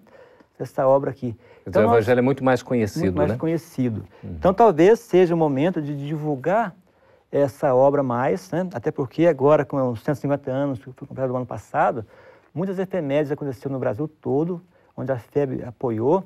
dessa 0.57 0.87
obra 0.87 1.09
aqui. 1.09 1.35
Então, 1.65 1.81
o 1.81 1.85
Evangelho 1.85 2.17
nós, 2.17 2.19
é 2.19 2.21
muito 2.21 2.43
mais 2.43 2.61
conhecido, 2.61 3.05
muito 3.05 3.17
mais 3.17 3.31
né? 3.31 3.37
conhecido. 3.37 4.05
Uhum. 4.23 4.35
Então, 4.37 4.53
talvez 4.53 4.99
seja 4.99 5.33
o 5.33 5.37
momento 5.37 5.81
de 5.81 5.97
divulgar 5.97 6.73
essa 7.31 7.73
obra 7.73 8.03
mais, 8.03 8.49
né? 8.51 8.69
até 8.71 8.91
porque 8.91 9.25
agora, 9.25 9.65
com 9.65 9.89
os 9.89 10.03
150 10.03 10.51
anos 10.51 10.77
que 10.79 10.85
foi 10.85 11.07
comprado 11.07 11.31
no 11.31 11.37
ano 11.37 11.45
passado, 11.47 12.05
muitas 12.53 12.77
efemérides 12.77 13.31
aconteceram 13.31 13.73
no 13.73 13.79
Brasil 13.79 14.07
todo, 14.07 14.61
onde 14.95 15.11
a 15.11 15.17
FEB 15.17 15.63
apoiou, 15.63 16.23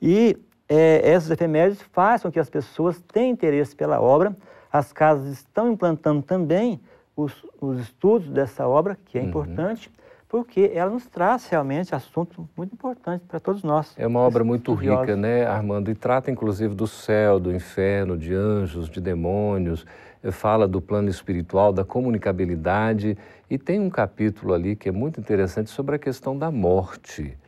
e 0.00 0.38
é, 0.68 1.10
essas 1.10 1.30
efemérides 1.30 1.82
fazem 1.92 2.22
com 2.22 2.32
que 2.32 2.40
as 2.40 2.48
pessoas 2.48 3.02
tenham 3.12 3.32
interesse 3.32 3.74
pela 3.74 4.00
obra, 4.00 4.34
as 4.78 4.92
casas 4.92 5.32
estão 5.32 5.72
implantando 5.72 6.22
também 6.22 6.80
os, 7.16 7.32
os 7.60 7.80
estudos 7.80 8.28
dessa 8.28 8.68
obra, 8.68 8.96
que 9.06 9.18
é 9.18 9.22
uhum. 9.22 9.28
importante, 9.28 9.90
porque 10.28 10.70
ela 10.74 10.90
nos 10.90 11.06
traz 11.06 11.48
realmente 11.48 11.94
assunto 11.94 12.48
muito 12.56 12.74
importante 12.74 13.24
para 13.26 13.40
todos 13.40 13.62
nós. 13.62 13.94
É 13.96 14.06
uma 14.06 14.20
obra 14.20 14.44
muito 14.44 14.74
rica, 14.74 15.16
né, 15.16 15.46
Armando? 15.46 15.90
E 15.90 15.94
trata 15.94 16.30
inclusive 16.30 16.74
do 16.74 16.86
céu, 16.86 17.38
do 17.38 17.54
inferno, 17.54 18.18
de 18.18 18.34
anjos, 18.34 18.90
de 18.90 19.00
demônios, 19.00 19.86
eh, 20.22 20.30
fala 20.30 20.66
do 20.66 20.80
plano 20.80 21.08
espiritual, 21.08 21.72
da 21.72 21.84
comunicabilidade 21.84 23.16
e 23.48 23.56
tem 23.56 23.80
um 23.80 23.88
capítulo 23.88 24.52
ali 24.52 24.74
que 24.74 24.88
é 24.88 24.92
muito 24.92 25.20
interessante 25.20 25.70
sobre 25.70 25.96
a 25.96 25.98
questão 25.98 26.36
da 26.36 26.50
morte, 26.50 27.38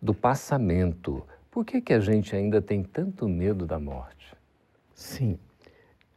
do 0.00 0.14
passamento. 0.14 1.22
Por 1.50 1.64
que, 1.64 1.80
que 1.80 1.92
a 1.92 2.00
gente 2.00 2.34
ainda 2.34 2.62
tem 2.62 2.82
tanto 2.84 3.28
medo 3.28 3.66
da 3.66 3.78
morte? 3.78 4.34
Sim. 4.94 5.38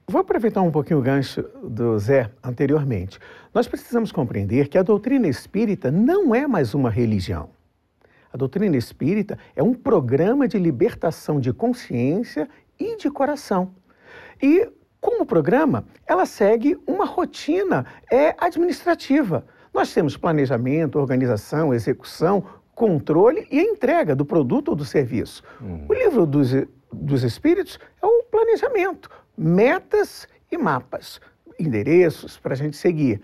Vou 0.07 0.19
aproveitar 0.19 0.62
um 0.62 0.72
pouquinho 0.72 1.00
o 1.00 1.01
gancho 1.01 1.43
do 1.63 1.98
Zé 1.98 2.29
anteriormente. 2.43 3.19
Nós 3.53 3.67
precisamos 3.67 4.12
compreender 4.12 4.67
que 4.67 4.77
a 4.77 4.83
doutrina 4.83 5.27
espírita 5.27 5.89
não 5.89 6.36
é 6.36 6.45
mais 6.45 6.74
uma 6.74 6.89
religião. 6.89 7.50
A 8.31 8.38
doutrina 8.38 8.75
espírita 8.75 9.38
é 9.55 9.63
um 9.63 9.74
programa 9.74 10.48
de 10.48 10.60
libertação 10.60 11.39
de 11.39 11.53
consciência 11.53 12.50
e 12.77 12.98
de 12.98 13.10
coração. 13.10 13.75
E, 14.41 14.69
como 15.00 15.25
programa, 15.25 15.86
ela 16.05 16.25
segue 16.25 16.77
uma 16.86 17.05
rotina 17.05 17.86
é, 18.12 18.36
administrativa. 18.38 19.45
Nós 19.74 19.93
temos 19.93 20.17
planejamento, 20.17 21.00
organização, 21.00 21.74
execução, 21.74 22.43
controle 22.75 23.48
e 23.50 23.60
entrega 23.60 24.15
do 24.15 24.25
produto 24.25 24.69
ou 24.69 24.75
do 24.75 24.83
serviço. 24.83 25.43
Uhum. 25.62 25.86
O 25.88 25.93
livro 25.93 26.25
dos, 26.25 26.51
dos 26.91 27.24
Espíritos 27.24 27.79
é 28.01 28.05
o 28.05 28.24
planejamento, 28.24 29.10
metas 29.37 30.27
e 30.51 30.57
mapas, 30.57 31.19
endereços 31.59 32.37
para 32.37 32.53
a 32.53 32.57
gente 32.57 32.77
seguir. 32.77 33.21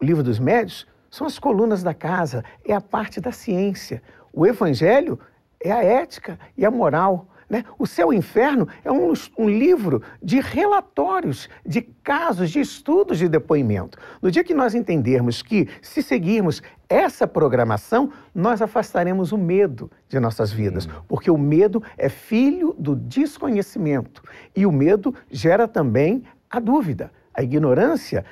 O 0.00 0.04
livro 0.04 0.22
dos 0.22 0.38
médios 0.38 0.86
são 1.10 1.26
as 1.26 1.38
colunas 1.38 1.82
da 1.82 1.94
casa, 1.94 2.44
é 2.64 2.72
a 2.72 2.80
parte 2.80 3.20
da 3.20 3.32
ciência. 3.32 4.02
O 4.32 4.46
evangelho 4.46 5.18
é 5.60 5.72
a 5.72 5.82
ética 5.82 6.38
e 6.56 6.64
a 6.64 6.70
moral. 6.70 7.26
Né? 7.48 7.64
O 7.78 7.86
Céu 7.86 8.12
e 8.12 8.16
o 8.16 8.18
Inferno 8.18 8.68
é 8.84 8.92
um, 8.92 9.12
um, 9.38 9.48
livro 9.48 10.02
de 10.22 10.38
relatórios, 10.38 11.48
de 11.64 11.80
casos, 11.80 12.50
de 12.50 12.60
estudos 12.60 13.18
de 13.18 13.28
depoimento. 13.28 13.98
No 14.20 14.30
dia 14.30 14.44
que 14.44 14.52
nós 14.52 14.74
entendermos 14.74 15.40
que, 15.40 15.66
se 15.80 16.02
seguirmos 16.02 16.62
essa 16.88 17.26
programação, 17.26 18.12
nós 18.34 18.60
afastaremos 18.60 19.32
o 19.32 19.38
medo 19.38 19.90
de 20.08 20.20
nossas 20.20 20.52
vidas, 20.52 20.86
hum. 20.86 20.90
porque 21.08 21.30
o 21.30 21.38
medo 21.38 21.82
é 21.96 22.08
filho 22.08 22.74
do 22.78 22.94
desconhecimento 22.94 24.22
e 24.54 24.66
o 24.66 24.72
medo 24.72 25.14
gera 25.30 25.66
também 25.66 26.24
a 26.50 26.60
dúvida. 26.60 27.10
A 27.32 27.42
ignorância 27.42 28.24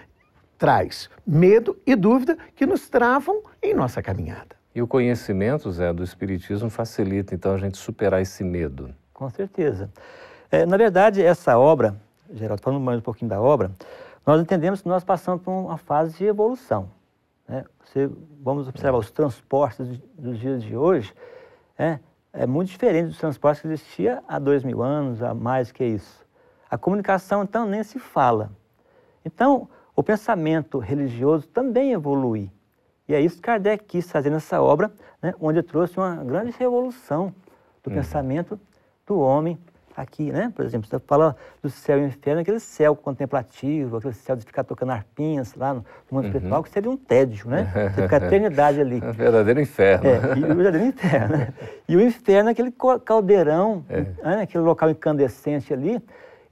traz 0.59 1.09
medo 1.27 1.77
e 1.87 1.95
dúvida 1.95 2.37
que 2.55 2.67
nos 2.67 2.89
travam 2.89 3.43
em 3.63 3.75
nossa 3.75 4.03
caminhada. 4.03 4.57
E 4.75 4.83
o 4.83 4.87
conhecimento, 4.87 5.71
Zé, 5.71 5.91
do 5.91 6.03
Espiritismo 6.03 6.69
facilita 6.69 7.35
então 7.35 7.55
a 7.55 7.57
gente 7.57 7.79
superar 7.79 8.21
esse 8.21 8.45
medo. 8.45 8.95
Com 9.17 9.31
certeza. 9.31 9.91
É, 10.51 10.67
na 10.67 10.77
verdade, 10.77 11.23
essa 11.23 11.59
obra, 11.59 11.97
Geraldo, 12.31 12.63
falando 12.63 12.83
mais 12.83 12.99
um 12.99 13.03
pouquinho 13.03 13.31
da 13.31 13.41
obra, 13.41 13.71
nós 14.27 14.39
entendemos 14.43 14.83
que 14.83 14.89
nós 14.89 15.03
passamos 15.03 15.41
por 15.41 15.53
uma 15.53 15.79
fase 15.79 16.19
de 16.19 16.27
evolução. 16.27 16.91
Né? 17.49 17.65
Você, 17.83 18.11
vamos 18.43 18.69
observar 18.69 18.99
os 18.99 19.11
transportes 19.11 19.89
dos 20.19 20.39
dias 20.39 20.63
de 20.63 20.77
hoje, 20.77 21.15
é, 21.79 21.99
é 22.31 22.47
muito 22.47 22.69
diferente 22.69 23.07
dos 23.07 23.17
transportes 23.17 23.63
que 23.63 23.69
existia 23.69 24.23
há 24.29 24.39
dois 24.39 24.63
mil 24.63 24.83
anos, 24.83 25.23
há 25.23 25.33
mais 25.33 25.73
que 25.73 25.83
isso. 25.83 26.27
A 26.71 26.77
comunicação, 26.77 27.43
então, 27.43 27.65
nem 27.65 27.83
se 27.83 27.99
fala. 27.99 28.51
Então, 29.25 29.67
o 29.95 30.03
pensamento 30.03 30.79
religioso 30.79 31.49
também 31.49 31.93
evolui. 31.93 32.53
E 33.09 33.15
é 33.15 33.21
isso 33.23 33.37
que 33.37 33.43
Kardec 33.43 33.83
quis 33.85 34.11
fazer 34.11 34.29
nessa 34.29 34.61
obra, 34.61 34.93
né, 35.23 35.33
onde 35.41 35.63
trouxe 35.63 35.97
uma 35.97 36.17
grande 36.17 36.51
revolução 36.59 37.33
do 37.83 37.89
uhum. 37.89 37.97
pensamento 37.97 38.61
do 39.07 39.19
homem 39.21 39.59
aqui, 39.97 40.31
né? 40.31 40.53
Por 40.55 40.65
exemplo, 40.65 40.87
você 40.89 40.99
fala 40.99 41.35
do 41.63 41.71
céu 41.71 41.99
e 41.99 42.05
inferno, 42.05 42.43
aquele 42.43 42.61
céu 42.61 42.95
contemplativo, 42.95 43.97
aquele 43.97 44.13
céu 44.13 44.37
de 44.37 44.45
ficar 44.45 44.63
tocando 44.63 44.93
arpinhas 44.93 45.55
lá 45.55 45.73
no 45.73 45.85
mundo 46.11 46.25
uhum. 46.25 46.31
espiritual, 46.31 46.63
que 46.63 46.71
seria 46.71 46.91
um 46.91 46.97
tédio, 46.97 47.49
né? 47.49 47.71
Você 47.95 48.03
fica 48.03 48.17
a 48.17 48.21
eternidade 48.27 48.81
ali. 48.81 49.01
É 49.03 49.09
um 49.09 49.13
verdadeiro 49.13 49.61
inferno. 49.61 50.07
É, 50.07 50.39
e 50.39 50.45
o 50.45 50.55
verdadeiro 50.55 50.87
inferno. 50.87 51.37
Né? 51.39 51.55
E 51.89 51.97
o 51.97 52.01
inferno 52.01 52.51
é 52.51 52.53
aquele 52.53 52.75
caldeirão, 53.05 53.85
é. 53.89 54.01
né? 54.01 54.43
aquele 54.43 54.65
local 54.65 54.91
incandescente 54.91 55.73
ali. 55.73 56.03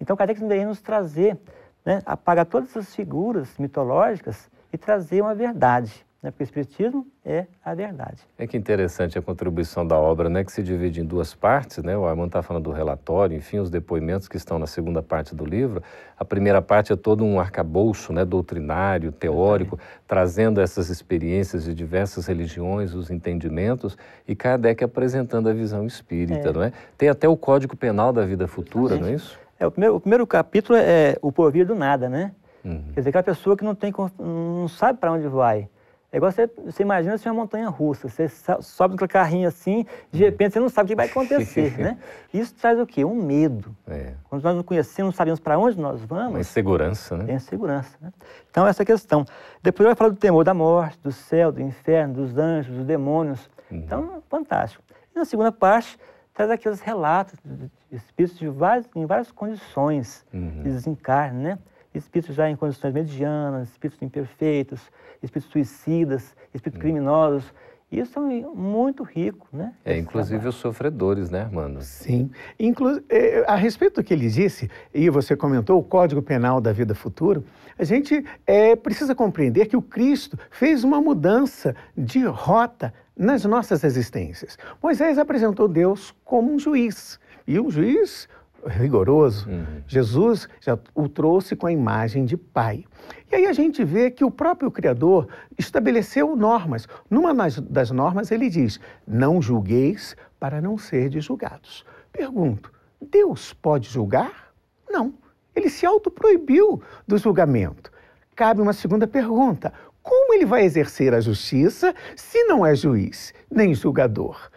Então, 0.00 0.16
Kardec 0.16 0.40
deveria 0.40 0.66
nos 0.66 0.80
trazer, 0.80 1.36
né? 1.84 2.00
apagar 2.06 2.46
todas 2.46 2.70
essas 2.70 2.94
figuras 2.94 3.48
mitológicas 3.58 4.48
e 4.72 4.78
trazer 4.78 5.20
uma 5.20 5.34
verdade 5.34 6.04
né? 6.24 6.30
porque 6.30 6.42
o 6.42 6.46
Espiritismo 6.46 7.06
é 7.22 7.44
a 7.62 7.74
verdade. 7.74 8.22
É 8.38 8.46
que 8.46 8.56
interessante 8.56 9.18
a 9.18 9.22
contribuição 9.22 9.86
da 9.86 9.98
obra, 9.98 10.30
né? 10.30 10.42
que 10.42 10.50
se 10.50 10.62
divide 10.62 11.02
em 11.02 11.04
duas 11.04 11.34
partes. 11.34 11.84
Né? 11.84 11.94
O 11.94 12.06
Armando 12.06 12.28
está 12.28 12.42
falando 12.42 12.64
do 12.64 12.72
relatório, 12.72 13.36
enfim, 13.36 13.58
os 13.58 13.68
depoimentos 13.68 14.26
que 14.26 14.38
estão 14.38 14.58
na 14.58 14.66
segunda 14.66 15.02
parte 15.02 15.34
do 15.34 15.44
livro. 15.44 15.82
A 16.18 16.24
primeira 16.24 16.62
parte 16.62 16.94
é 16.94 16.96
todo 16.96 17.22
um 17.22 17.38
arcabouço 17.38 18.10
né? 18.10 18.24
doutrinário, 18.24 19.12
teórico, 19.12 19.78
trazendo 20.08 20.62
essas 20.62 20.88
experiências 20.88 21.64
de 21.64 21.74
diversas 21.74 22.26
religiões, 22.26 22.94
os 22.94 23.10
entendimentos, 23.10 23.94
e 24.26 24.34
Kardec 24.34 24.82
apresentando 24.82 25.50
a 25.50 25.52
visão 25.52 25.86
espírita. 25.86 26.48
É. 26.48 26.52
Não 26.54 26.62
é? 26.62 26.72
Tem 26.96 27.10
até 27.10 27.28
o 27.28 27.36
Código 27.36 27.76
Penal 27.76 28.14
da 28.14 28.24
Vida 28.24 28.48
Futura, 28.48 28.96
não 28.96 29.08
é 29.08 29.12
isso? 29.12 29.38
É, 29.60 29.66
o, 29.66 29.70
primeiro, 29.70 29.96
o 29.96 30.00
primeiro 30.00 30.26
capítulo 30.26 30.78
é 30.78 31.18
o 31.20 31.30
porvir 31.30 31.66
do 31.66 31.74
nada, 31.74 32.08
né? 32.08 32.32
Uhum. 32.64 32.82
Quer 32.94 33.00
dizer, 33.00 33.10
aquela 33.10 33.22
pessoa 33.22 33.54
que 33.58 33.62
não, 33.62 33.74
tem, 33.74 33.92
não 34.18 34.68
sabe 34.68 34.98
para 34.98 35.12
onde 35.12 35.28
vai. 35.28 35.68
É 36.14 36.16
igual 36.16 36.30
você, 36.30 36.48
você 36.64 36.84
imagina 36.84 37.18
se 37.18 37.28
uma 37.28 37.34
montanha 37.34 37.68
russa, 37.68 38.08
você 38.08 38.28
sobe 38.60 38.96
com 38.96 39.04
carrinho 39.08 39.48
assim, 39.48 39.84
de 40.12 40.20
repente 40.20 40.52
você 40.52 40.60
não 40.60 40.68
sabe 40.68 40.86
o 40.86 40.88
que 40.90 40.94
vai 40.94 41.06
acontecer, 41.06 41.74
né? 41.76 41.98
Isso 42.32 42.54
traz 42.54 42.78
o 42.78 42.86
quê? 42.86 43.04
Um 43.04 43.16
medo. 43.16 43.74
É. 43.88 44.12
Quando 44.30 44.44
nós 44.44 44.54
não 44.54 44.62
conhecemos, 44.62 45.12
não 45.12 45.16
sabemos 45.16 45.40
para 45.40 45.58
onde 45.58 45.76
nós 45.76 46.00
vamos. 46.04 46.30
Uma 46.30 46.38
insegurança, 46.38 47.16
né? 47.16 47.24
Tem 47.24 47.34
insegurança, 47.34 47.98
né? 48.00 48.12
Então, 48.48 48.64
essa 48.64 48.84
questão. 48.84 49.26
Depois 49.60 49.88
vai 49.88 49.96
falar 49.96 50.10
do 50.10 50.16
temor 50.16 50.44
da 50.44 50.54
morte, 50.54 51.00
do 51.02 51.10
céu, 51.10 51.50
do 51.50 51.60
inferno, 51.60 52.14
dos 52.14 52.38
anjos, 52.38 52.76
dos 52.76 52.86
demônios. 52.86 53.50
Uhum. 53.68 53.78
Então, 53.78 54.22
fantástico. 54.30 54.84
E 55.12 55.18
na 55.18 55.24
segunda 55.24 55.50
parte, 55.50 55.98
traz 56.32 56.48
aqueles 56.48 56.80
relatos 56.80 57.36
de 57.44 57.68
espíritos 57.90 58.38
de 58.38 58.46
várias, 58.46 58.88
em 58.94 59.04
várias 59.04 59.32
condições 59.32 60.24
uhum. 60.32 60.62
de 60.62 60.70
desencarne, 60.70 61.42
né? 61.42 61.58
Espíritos 61.94 62.34
já 62.34 62.50
em 62.50 62.56
condições 62.56 62.92
medianas, 62.92 63.70
espíritos 63.70 64.02
imperfeitos, 64.02 64.80
espíritos 65.22 65.50
suicidas, 65.52 66.36
espíritos 66.52 66.78
hum. 66.78 66.82
criminosos. 66.82 67.54
Isso 67.92 68.18
é 68.18 68.22
muito 68.22 69.04
rico, 69.04 69.46
né? 69.52 69.72
É, 69.84 69.96
inclusive 69.96 70.30
trabalho. 70.30 70.48
os 70.48 70.56
sofredores, 70.56 71.30
né, 71.30 71.42
Armando? 71.42 71.80
Sim. 71.82 72.30
Inclu 72.58 73.00
é, 73.08 73.44
a 73.46 73.54
respeito 73.54 74.00
do 74.00 74.04
que 74.04 74.12
ele 74.12 74.28
disse, 74.28 74.68
e 74.92 75.08
você 75.08 75.36
comentou 75.36 75.78
o 75.78 75.84
Código 75.84 76.20
Penal 76.20 76.60
da 76.60 76.72
Vida 76.72 76.94
Futura, 76.94 77.42
a 77.78 77.84
gente 77.84 78.24
é, 78.46 78.74
precisa 78.74 79.14
compreender 79.14 79.66
que 79.66 79.76
o 79.76 79.82
Cristo 79.82 80.36
fez 80.50 80.82
uma 80.82 81.00
mudança 81.00 81.76
de 81.96 82.24
rota 82.24 82.92
nas 83.16 83.44
nossas 83.44 83.84
existências. 83.84 84.58
Moisés 84.82 85.16
apresentou 85.18 85.68
Deus 85.68 86.12
como 86.24 86.52
um 86.52 86.58
juiz, 86.58 87.20
e 87.46 87.60
um 87.60 87.70
juiz 87.70 88.28
rigoroso. 88.66 89.48
Uhum. 89.48 89.82
Jesus 89.86 90.48
já 90.60 90.78
o 90.94 91.08
trouxe 91.08 91.54
com 91.56 91.66
a 91.66 91.72
imagem 91.72 92.24
de 92.24 92.36
pai. 92.36 92.84
E 93.30 93.36
aí 93.36 93.46
a 93.46 93.52
gente 93.52 93.84
vê 93.84 94.10
que 94.10 94.24
o 94.24 94.30
próprio 94.30 94.70
Criador 94.70 95.28
estabeleceu 95.58 96.34
normas. 96.36 96.88
Numa 97.08 97.34
das 97.62 97.90
normas 97.90 98.30
ele 98.30 98.48
diz: 98.48 98.80
Não 99.06 99.40
julgueis 99.40 100.16
para 100.38 100.60
não 100.60 100.78
serdes 100.78 101.24
julgados. 101.24 101.84
Pergunto: 102.12 102.72
Deus 103.00 103.52
pode 103.52 103.88
julgar? 103.88 104.52
Não. 104.88 105.14
Ele 105.54 105.68
se 105.68 105.86
autoproibiu 105.86 106.82
do 107.06 107.16
julgamento. 107.16 107.92
Cabe 108.34 108.60
uma 108.60 108.72
segunda 108.72 109.06
pergunta: 109.06 109.72
como 110.02 110.34
ele 110.34 110.44
vai 110.44 110.64
exercer 110.64 111.14
a 111.14 111.20
justiça 111.20 111.94
se 112.16 112.44
não 112.44 112.64
é 112.64 112.74
juiz 112.74 113.32
nem 113.50 113.74
julgador? 113.74 114.50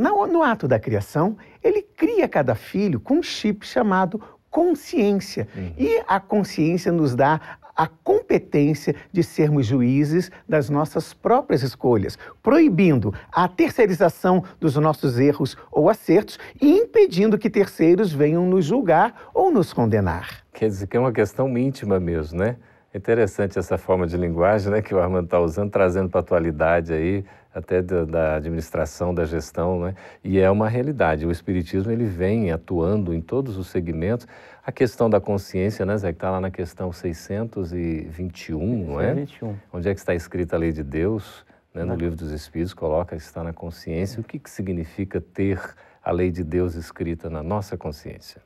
no, 0.00 0.26
no 0.26 0.42
ato 0.42 0.66
da 0.66 0.78
criação, 0.78 1.36
ele 1.62 1.82
cria 1.82 2.28
cada 2.28 2.54
filho 2.54 3.00
com 3.00 3.14
um 3.14 3.22
chip 3.22 3.66
chamado 3.66 4.20
consciência. 4.50 5.48
Uhum. 5.54 5.72
E 5.78 6.02
a 6.06 6.18
consciência 6.18 6.90
nos 6.90 7.14
dá 7.14 7.40
a 7.76 7.86
competência 7.86 8.94
de 9.10 9.22
sermos 9.22 9.64
juízes 9.64 10.30
das 10.46 10.68
nossas 10.68 11.14
próprias 11.14 11.62
escolhas, 11.62 12.18
proibindo 12.42 13.14
a 13.32 13.48
terceirização 13.48 14.44
dos 14.58 14.76
nossos 14.76 15.18
erros 15.18 15.56
ou 15.72 15.88
acertos 15.88 16.38
e 16.60 16.70
impedindo 16.70 17.38
que 17.38 17.48
terceiros 17.48 18.12
venham 18.12 18.44
nos 18.44 18.66
julgar 18.66 19.30
ou 19.32 19.50
nos 19.50 19.72
condenar. 19.72 20.44
Quer 20.52 20.68
dizer 20.68 20.88
que 20.88 20.96
é 20.96 21.00
uma 21.00 21.12
questão 21.12 21.56
íntima 21.56 21.98
mesmo, 21.98 22.38
né? 22.38 22.56
Interessante 22.92 23.56
essa 23.56 23.78
forma 23.78 24.04
de 24.04 24.16
linguagem 24.16 24.72
né, 24.72 24.82
que 24.82 24.92
o 24.92 24.98
Armando 24.98 25.26
está 25.26 25.38
usando, 25.38 25.70
trazendo 25.70 26.08
para 26.08 26.18
a 26.18 26.22
atualidade 26.22 26.92
aí, 26.92 27.24
até 27.54 27.80
da, 27.80 28.04
da, 28.04 28.34
administração, 28.36 29.14
da 29.14 29.24
gestão, 29.24 29.80
né? 29.80 29.94
e 30.24 30.40
é 30.40 30.50
uma 30.50 30.68
realidade. 30.68 31.24
O 31.24 31.30
Espiritismo 31.30 31.92
ele 31.92 32.04
vem 32.04 32.50
atuando 32.50 33.14
em 33.14 33.20
todos 33.20 33.56
os 33.56 33.68
segmentos. 33.68 34.26
A 34.64 34.72
questão 34.72 35.08
da 35.08 35.20
consciência, 35.20 35.86
né, 35.86 35.96
Zé, 35.96 36.12
que 36.12 36.16
está 36.16 36.30
lá 36.30 36.40
na 36.40 36.50
questão 36.50 36.92
621, 36.92 38.86
não 38.86 39.00
é? 39.00 39.14
621. 39.14 39.56
Onde 39.72 39.88
é 39.88 39.94
que 39.94 40.00
está 40.00 40.14
escrita 40.14 40.56
a 40.56 40.58
lei 40.58 40.72
de 40.72 40.82
Deus? 40.82 41.44
Né? 41.72 41.84
No 41.84 41.94
livro 41.94 42.16
dos 42.16 42.32
Espíritos 42.32 42.74
coloca 42.74 43.16
que 43.16 43.22
está 43.22 43.44
na 43.44 43.52
consciência. 43.52 44.20
O 44.20 44.24
que, 44.24 44.38
que 44.38 44.50
significa 44.50 45.20
ter 45.20 45.60
a 46.02 46.10
lei 46.10 46.30
de 46.30 46.42
Deus 46.42 46.74
escrita 46.74 47.30
na 47.30 47.42
nossa 47.42 47.76
consciência? 47.76 48.42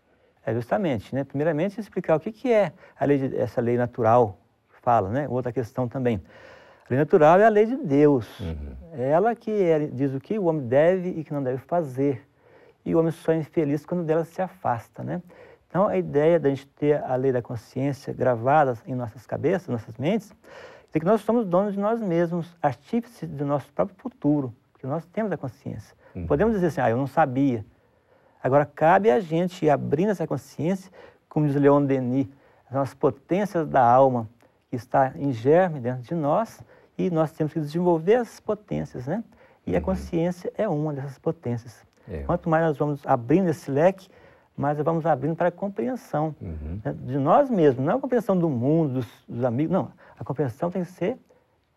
É 0.46 0.52
justamente, 0.52 1.14
né? 1.14 1.24
Primeiramente, 1.24 1.80
explicar 1.80 2.16
o 2.16 2.20
que, 2.20 2.30
que 2.30 2.52
é 2.52 2.72
a 2.98 3.04
lei 3.04 3.18
de, 3.18 3.36
essa 3.36 3.60
lei 3.60 3.76
natural 3.76 4.38
que 4.74 4.80
fala, 4.80 5.08
né? 5.10 5.26
Outra 5.28 5.52
questão 5.52 5.88
também. 5.88 6.22
A 6.84 6.86
lei 6.90 6.98
natural 6.98 7.40
é 7.40 7.46
a 7.46 7.48
lei 7.48 7.66
de 7.66 7.76
Deus. 7.76 8.40
Uhum. 8.40 8.76
Ela 8.92 9.34
que 9.34 9.50
é, 9.50 9.86
diz 9.86 10.14
o 10.14 10.20
que 10.20 10.38
o 10.38 10.44
homem 10.44 10.66
deve 10.66 11.08
e 11.08 11.24
que 11.24 11.32
não 11.32 11.42
deve 11.42 11.58
fazer. 11.58 12.26
E 12.84 12.94
o 12.94 12.98
homem 12.98 13.10
só 13.10 13.32
é 13.32 13.36
infeliz 13.36 13.86
quando 13.86 14.04
dela 14.04 14.24
se 14.24 14.42
afasta, 14.42 15.02
né? 15.02 15.22
Então, 15.68 15.88
a 15.88 15.96
ideia 15.96 16.38
da 16.38 16.50
gente 16.50 16.66
ter 16.68 17.02
a 17.02 17.16
lei 17.16 17.32
da 17.32 17.42
consciência 17.42 18.12
gravada 18.12 18.78
em 18.86 18.94
nossas 18.94 19.26
cabeças, 19.26 19.66
nossas 19.66 19.96
mentes, 19.96 20.32
é 20.94 21.00
que 21.00 21.04
nós 21.04 21.22
somos 21.22 21.44
donos 21.44 21.72
de 21.72 21.80
nós 21.80 22.00
mesmos, 22.00 22.54
artífices 22.62 23.28
do 23.28 23.44
nosso 23.44 23.72
próprio 23.72 23.96
futuro, 23.98 24.54
porque 24.72 24.86
nós 24.86 25.04
temos 25.06 25.32
a 25.32 25.36
consciência. 25.36 25.96
Uhum. 26.14 26.26
Podemos 26.28 26.54
dizer 26.54 26.68
assim, 26.68 26.80
ah, 26.80 26.90
eu 26.90 26.96
não 26.96 27.08
sabia, 27.08 27.64
Agora, 28.44 28.66
cabe 28.66 29.10
a 29.10 29.20
gente 29.20 29.64
ir 29.64 29.70
abrindo 29.70 30.10
essa 30.10 30.26
consciência, 30.26 30.92
como 31.30 31.46
diz 31.46 31.56
Leon 31.56 31.82
Denis, 31.82 32.28
as 32.70 32.92
potências 32.92 33.66
da 33.66 33.82
alma, 33.82 34.28
que 34.68 34.76
está 34.76 35.14
em 35.16 35.32
germe 35.32 35.80
dentro 35.80 36.02
de 36.02 36.14
nós, 36.14 36.60
e 36.98 37.08
nós 37.08 37.32
temos 37.32 37.54
que 37.54 37.60
desenvolver 37.60 38.12
essas 38.12 38.40
potências, 38.40 39.06
né? 39.06 39.24
E 39.66 39.70
uhum. 39.70 39.78
a 39.78 39.80
consciência 39.80 40.52
é 40.58 40.68
uma 40.68 40.92
dessas 40.92 41.18
potências. 41.18 41.86
É. 42.06 42.18
Quanto 42.24 42.50
mais 42.50 42.66
nós 42.66 42.76
vamos 42.76 43.06
abrindo 43.06 43.48
esse 43.48 43.70
leque, 43.70 44.10
mais 44.54 44.76
nós 44.76 44.84
vamos 44.84 45.06
abrindo 45.06 45.34
para 45.34 45.48
a 45.48 45.50
compreensão 45.50 46.36
uhum. 46.38 46.80
né? 46.84 46.94
de 47.00 47.16
nós 47.16 47.48
mesmos, 47.48 47.82
não 47.82 47.96
a 47.96 48.00
compreensão 48.00 48.38
do 48.38 48.50
mundo, 48.50 48.94
dos, 48.94 49.06
dos 49.26 49.42
amigos, 49.42 49.72
não. 49.72 49.90
A 50.18 50.22
compreensão 50.22 50.70
tem 50.70 50.84
que 50.84 50.90
ser, 50.90 51.16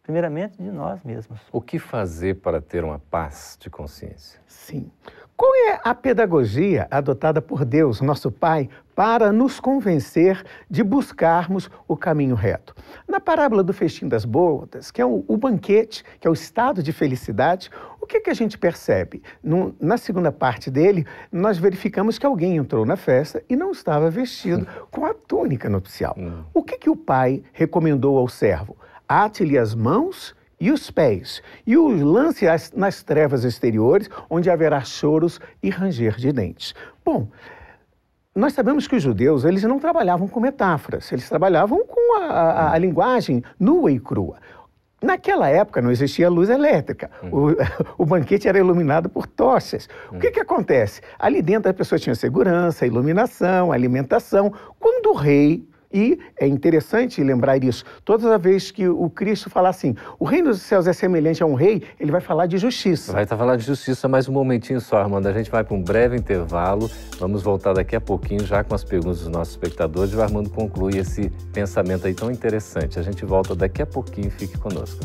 primeiramente, 0.08 0.56
de 0.58 0.72
nós 0.72 1.04
mesmos. 1.04 1.38
O 1.52 1.60
que 1.60 1.78
fazer 1.78 2.36
para 2.36 2.62
ter 2.62 2.82
uma 2.82 2.98
paz 2.98 3.58
de 3.60 3.70
consciência? 3.70 4.40
Sim. 4.48 4.90
Qual 5.36 5.54
é 5.54 5.82
a 5.84 5.94
pedagogia 5.94 6.88
adotada 6.90 7.42
por 7.42 7.66
Deus, 7.66 8.00
nosso 8.00 8.32
Pai, 8.32 8.70
para 8.96 9.34
nos 9.34 9.60
convencer 9.60 10.44
de 10.70 10.82
buscarmos 10.82 11.70
o 11.90 11.98
caminho 11.98 12.36
reto? 12.36 12.74
Na 13.06 13.20
parábola 13.20 13.62
do 13.62 13.74
festim 13.74 14.08
das 14.08 14.24
bodas, 14.24 14.92
que 14.92 15.02
é 15.02 15.06
o, 15.06 15.26
o 15.28 15.36
banquete, 15.36 16.06
que 16.22 16.28
é 16.28 16.32
o 16.32 16.34
estado 16.34 16.82
de 16.82 16.94
felicidade, 16.94 17.70
o 18.02 18.08
que, 18.08 18.22
que 18.22 18.30
a 18.30 18.34
gente 18.34 18.58
percebe? 18.58 19.22
No, 19.44 19.76
na 19.78 19.98
segunda 19.98 20.32
parte 20.32 20.72
dele, 20.72 21.06
nós 21.30 21.58
verificamos 21.58 22.18
que 22.18 22.26
alguém 22.26 22.56
entrou 22.56 22.86
na 22.86 22.96
festa 22.96 23.44
e 23.50 23.58
não 23.58 23.72
estava 23.72 24.10
vestido 24.10 24.66
com 24.90 25.06
a 25.06 25.14
túnica 25.14 25.70
nupcial. 25.70 26.16
Hum. 26.18 26.44
O 26.54 26.64
que, 26.64 26.78
que 26.78 26.90
o 26.90 26.96
pai 26.96 27.44
recomendou 27.52 28.18
ao 28.18 28.30
servo? 28.30 28.78
Ate-lhe 29.08 29.58
as 29.58 29.74
mãos 29.74 30.36
e 30.60 30.72
os 30.72 30.90
pés, 30.90 31.42
e 31.66 31.78
os 31.78 32.02
lance 32.02 32.46
nas 32.76 33.04
trevas 33.04 33.44
exteriores, 33.44 34.10
onde 34.30 34.50
haverá 34.50 34.82
choros 34.82 35.40
e 35.62 35.70
ranger 35.70 36.16
de 36.16 36.32
dentes. 36.32 36.74
Bom, 37.06 37.28
nós 38.34 38.54
sabemos 38.54 38.88
que 38.88 38.96
os 38.96 39.04
judeus 39.04 39.46
eles 39.46 39.64
não 39.64 39.80
trabalhavam 39.80 40.28
com 40.28 40.40
metáforas, 40.40 41.12
eles 41.12 41.28
trabalhavam 41.28 41.86
com 41.86 42.20
a, 42.20 42.26
a, 42.26 42.74
a 42.74 42.78
linguagem 42.78 43.44
nua 43.60 43.92
e 43.92 44.00
crua. 44.00 44.38
Naquela 45.02 45.48
época 45.48 45.80
não 45.80 45.92
existia 45.92 46.28
luz 46.28 46.50
elétrica, 46.50 47.12
hum. 47.24 47.30
o, 47.32 47.56
o, 48.04 48.06
banquete 48.06 48.48
era 48.48 48.58
iluminado 48.58 49.10
por 49.10 49.28
tochas. 49.28 49.88
Hum. 50.12 50.18
O 50.18 50.20
que, 50.20 50.32
que 50.32 50.40
acontece? 50.40 51.02
Ali 51.20 51.42
dentro 51.42 51.70
a 51.70 51.74
pessoa 51.74 52.00
tinha 52.00 52.16
segurança, 52.16 52.86
iluminação, 52.86 53.72
alimentação. 53.72 54.52
Quando 54.80 55.12
o 55.12 55.14
rei 55.14 55.68
e 55.98 56.20
é 56.40 56.46
interessante 56.46 57.24
lembrar 57.24 57.64
isso. 57.64 57.84
Toda 58.06 58.38
vez 58.38 58.70
que 58.70 58.88
o 58.88 59.10
Cristo 59.10 59.50
fala 59.50 59.70
assim, 59.70 59.96
o 60.20 60.26
reino 60.26 60.50
dos 60.50 60.62
céus 60.62 60.86
é 60.86 60.94
semelhante 60.94 61.42
a 61.42 61.46
um 61.48 61.56
rei, 61.56 61.82
ele 62.00 62.12
vai 62.12 62.22
falar 62.22 62.46
de 62.46 62.60
justiça. 62.60 63.12
Vai 63.12 63.24
estar 63.24 63.36
tá 63.36 63.40
falando 63.40 63.60
de 63.60 63.66
justiça 63.66 64.08
mais 64.08 64.30
um 64.30 64.32
momentinho 64.32 64.80
só, 64.80 64.98
Armando. 64.98 65.26
A 65.26 65.34
gente 65.34 65.50
vai 65.50 65.64
para 65.64 65.76
um 65.76 65.82
breve 65.82 66.16
intervalo. 66.16 66.88
Vamos 67.18 67.42
voltar 67.42 67.74
daqui 67.74 67.96
a 67.96 68.02
pouquinho 68.02 68.46
já 68.46 68.64
com 68.64 68.76
as 68.76 68.84
perguntas 68.84 69.22
dos 69.22 69.30
nossos 69.30 69.56
espectadores 69.56 70.14
e 70.14 70.16
o 70.16 70.22
Armando 70.22 70.52
conclui 70.52 70.98
esse 70.98 71.32
pensamento 71.52 72.06
aí 72.06 72.14
tão 72.14 72.30
interessante. 72.30 73.00
A 73.00 73.02
gente 73.02 73.26
volta 73.26 73.56
daqui 73.56 73.82
a 73.82 73.86
pouquinho. 73.88 74.30
Fique 74.30 74.56
conosco. 74.56 75.04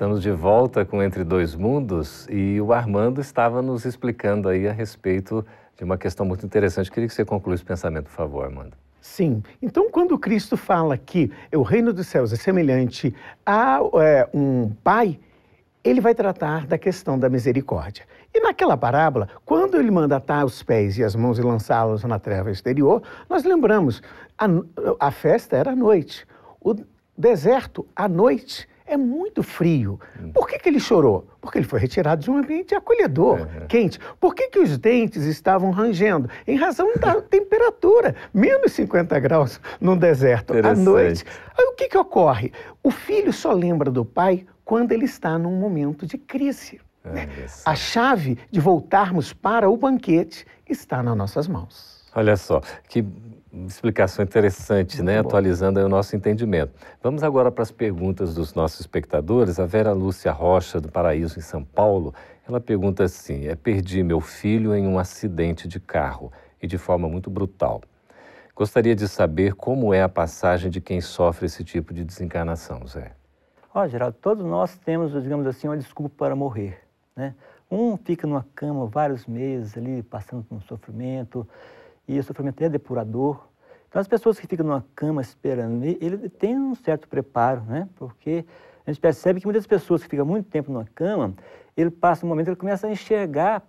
Estamos 0.00 0.22
de 0.22 0.30
volta 0.30 0.82
com 0.82 1.02
Entre 1.02 1.22
Dois 1.22 1.54
Mundos 1.54 2.26
e 2.30 2.58
o 2.58 2.72
Armando 2.72 3.20
estava 3.20 3.60
nos 3.60 3.84
explicando 3.84 4.48
aí 4.48 4.66
a 4.66 4.72
respeito 4.72 5.44
uma 5.84 5.98
questão 5.98 6.26
muito 6.26 6.44
interessante. 6.44 6.90
Queria 6.90 7.08
que 7.08 7.14
você 7.14 7.24
concluísse 7.24 7.62
o 7.62 7.66
pensamento, 7.66 8.04
por 8.04 8.12
favor, 8.12 8.44
Armando. 8.44 8.76
Sim. 9.00 9.42
Então, 9.62 9.90
quando 9.90 10.18
Cristo 10.18 10.56
fala 10.56 10.96
que 10.96 11.30
o 11.52 11.62
reino 11.62 11.92
dos 11.92 12.06
céus 12.06 12.32
é 12.32 12.36
semelhante 12.36 13.14
a 13.44 13.78
é, 13.94 14.28
um 14.34 14.70
pai, 14.84 15.18
ele 15.82 16.00
vai 16.00 16.14
tratar 16.14 16.66
da 16.66 16.76
questão 16.76 17.18
da 17.18 17.28
misericórdia. 17.28 18.04
E 18.32 18.40
naquela 18.40 18.76
parábola, 18.76 19.28
quando 19.44 19.78
ele 19.78 19.90
manda 19.90 20.16
atar 20.16 20.44
os 20.44 20.62
pés 20.62 20.98
e 20.98 21.04
as 21.04 21.16
mãos 21.16 21.38
e 21.38 21.42
lançá-los 21.42 22.04
na 22.04 22.18
treva 22.18 22.50
exterior, 22.50 23.02
nós 23.28 23.44
lembramos, 23.44 24.02
a, 24.38 24.46
a 25.00 25.10
festa 25.10 25.56
era 25.56 25.72
à 25.72 25.76
noite, 25.76 26.26
o 26.60 26.74
deserto 27.16 27.86
à 27.96 28.06
noite 28.06 28.68
é 28.90 28.96
muito 28.96 29.42
frio. 29.42 30.00
Hum. 30.20 30.32
Por 30.32 30.48
que, 30.48 30.58
que 30.58 30.68
ele 30.68 30.80
chorou? 30.80 31.26
Porque 31.40 31.58
ele 31.58 31.66
foi 31.66 31.78
retirado 31.78 32.22
de 32.22 32.30
um 32.30 32.36
ambiente 32.36 32.74
acolhedor, 32.74 33.46
é. 33.62 33.66
quente. 33.66 33.98
Por 34.18 34.34
que, 34.34 34.48
que 34.48 34.58
os 34.58 34.76
dentes 34.76 35.24
estavam 35.24 35.70
rangendo? 35.70 36.28
Em 36.46 36.56
razão 36.56 36.92
da 36.96 37.20
temperatura, 37.22 38.16
menos 38.34 38.72
50 38.72 39.18
graus 39.20 39.60
no 39.80 39.96
deserto 39.96 40.52
à 40.54 40.74
noite. 40.74 41.24
Aí 41.56 41.64
o 41.66 41.72
que, 41.72 41.88
que 41.88 41.96
ocorre? 41.96 42.52
O 42.82 42.90
filho 42.90 43.32
só 43.32 43.52
lembra 43.52 43.90
do 43.90 44.04
pai 44.04 44.44
quando 44.64 44.92
ele 44.92 45.04
está 45.04 45.38
num 45.38 45.56
momento 45.56 46.06
de 46.06 46.18
crise. 46.18 46.80
Né? 47.04 47.28
A 47.64 47.74
chave 47.74 48.38
de 48.50 48.60
voltarmos 48.60 49.32
para 49.32 49.70
o 49.70 49.76
banquete 49.76 50.44
está 50.68 51.02
nas 51.02 51.16
nossas 51.16 51.48
mãos. 51.48 52.04
Olha 52.14 52.36
só, 52.36 52.60
que 52.88 53.04
explicação 53.66 54.24
interessante, 54.24 55.02
né? 55.02 55.18
Atualizando 55.18 55.80
o 55.80 55.88
nosso 55.88 56.14
entendimento. 56.14 56.72
Vamos 57.02 57.22
agora 57.22 57.50
para 57.50 57.62
as 57.62 57.70
perguntas 57.70 58.34
dos 58.34 58.54
nossos 58.54 58.80
espectadores. 58.80 59.58
A 59.58 59.66
Vera 59.66 59.92
Lúcia 59.92 60.32
Rocha, 60.32 60.80
do 60.80 60.90
Paraíso, 60.90 61.38
em 61.38 61.42
São 61.42 61.64
Paulo, 61.64 62.14
ela 62.46 62.60
pergunta 62.60 63.04
assim: 63.04 63.46
é, 63.46 63.56
Perdi 63.56 64.02
meu 64.02 64.20
filho 64.20 64.74
em 64.74 64.86
um 64.86 64.98
acidente 64.98 65.66
de 65.66 65.80
carro 65.80 66.32
e 66.62 66.66
de 66.66 66.78
forma 66.78 67.08
muito 67.08 67.30
brutal. 67.30 67.80
Gostaria 68.54 68.94
de 68.94 69.08
saber 69.08 69.54
como 69.54 69.94
é 69.94 70.02
a 70.02 70.08
passagem 70.08 70.70
de 70.70 70.80
quem 70.80 71.00
sofre 71.00 71.46
esse 71.46 71.64
tipo 71.64 71.94
de 71.94 72.04
desencarnação, 72.04 72.86
Zé. 72.86 73.12
Ó, 73.74 73.82
oh, 73.82 73.88
Geraldo, 73.88 74.16
todos 74.20 74.44
nós 74.44 74.76
temos, 74.78 75.12
digamos 75.22 75.46
assim, 75.46 75.68
uma 75.68 75.76
desculpa 75.76 76.14
para 76.16 76.36
morrer, 76.36 76.78
né? 77.16 77.34
Um 77.70 77.96
fica 77.96 78.26
numa 78.26 78.44
cama 78.54 78.84
vários 78.86 79.26
meses 79.26 79.78
ali, 79.78 80.02
passando 80.02 80.42
por 80.42 80.56
um 80.56 80.60
sofrimento, 80.60 81.46
e 82.10 82.18
o 82.18 82.24
sofrimento 82.24 82.60
é 82.62 82.68
depurador. 82.68 83.48
Então, 83.88 84.00
as 84.00 84.08
pessoas 84.08 84.38
que 84.38 84.46
ficam 84.46 84.66
numa 84.66 84.84
cama 84.96 85.22
esperando, 85.22 85.84
ele 85.84 86.28
tem 86.28 86.58
um 86.58 86.74
certo 86.74 87.08
preparo, 87.08 87.62
né? 87.62 87.88
Porque 87.94 88.44
a 88.84 88.90
gente 88.90 89.00
percebe 89.00 89.40
que 89.40 89.46
muitas 89.46 89.66
pessoas 89.66 90.02
que 90.02 90.08
ficam 90.08 90.26
muito 90.26 90.48
tempo 90.48 90.72
numa 90.72 90.84
cama, 90.86 91.34
ele 91.76 91.90
passa 91.90 92.26
um 92.26 92.28
momento 92.28 92.46
que 92.46 92.50
ele 92.50 92.56
começa 92.56 92.88
a 92.88 92.90
enxergar 92.90 93.62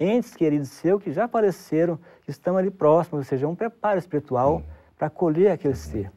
entes 0.00 0.34
queridos 0.34 0.70
seus 0.70 1.02
que 1.02 1.12
já 1.12 1.24
apareceram, 1.24 1.98
que 2.22 2.30
estão 2.30 2.56
ali 2.56 2.70
próximos, 2.70 3.20
ou 3.20 3.24
seja, 3.24 3.46
um 3.46 3.54
preparo 3.54 3.98
espiritual 3.98 4.56
uhum. 4.56 4.64
para 4.96 5.08
acolher 5.08 5.50
aquele 5.50 5.74
ser. 5.74 6.10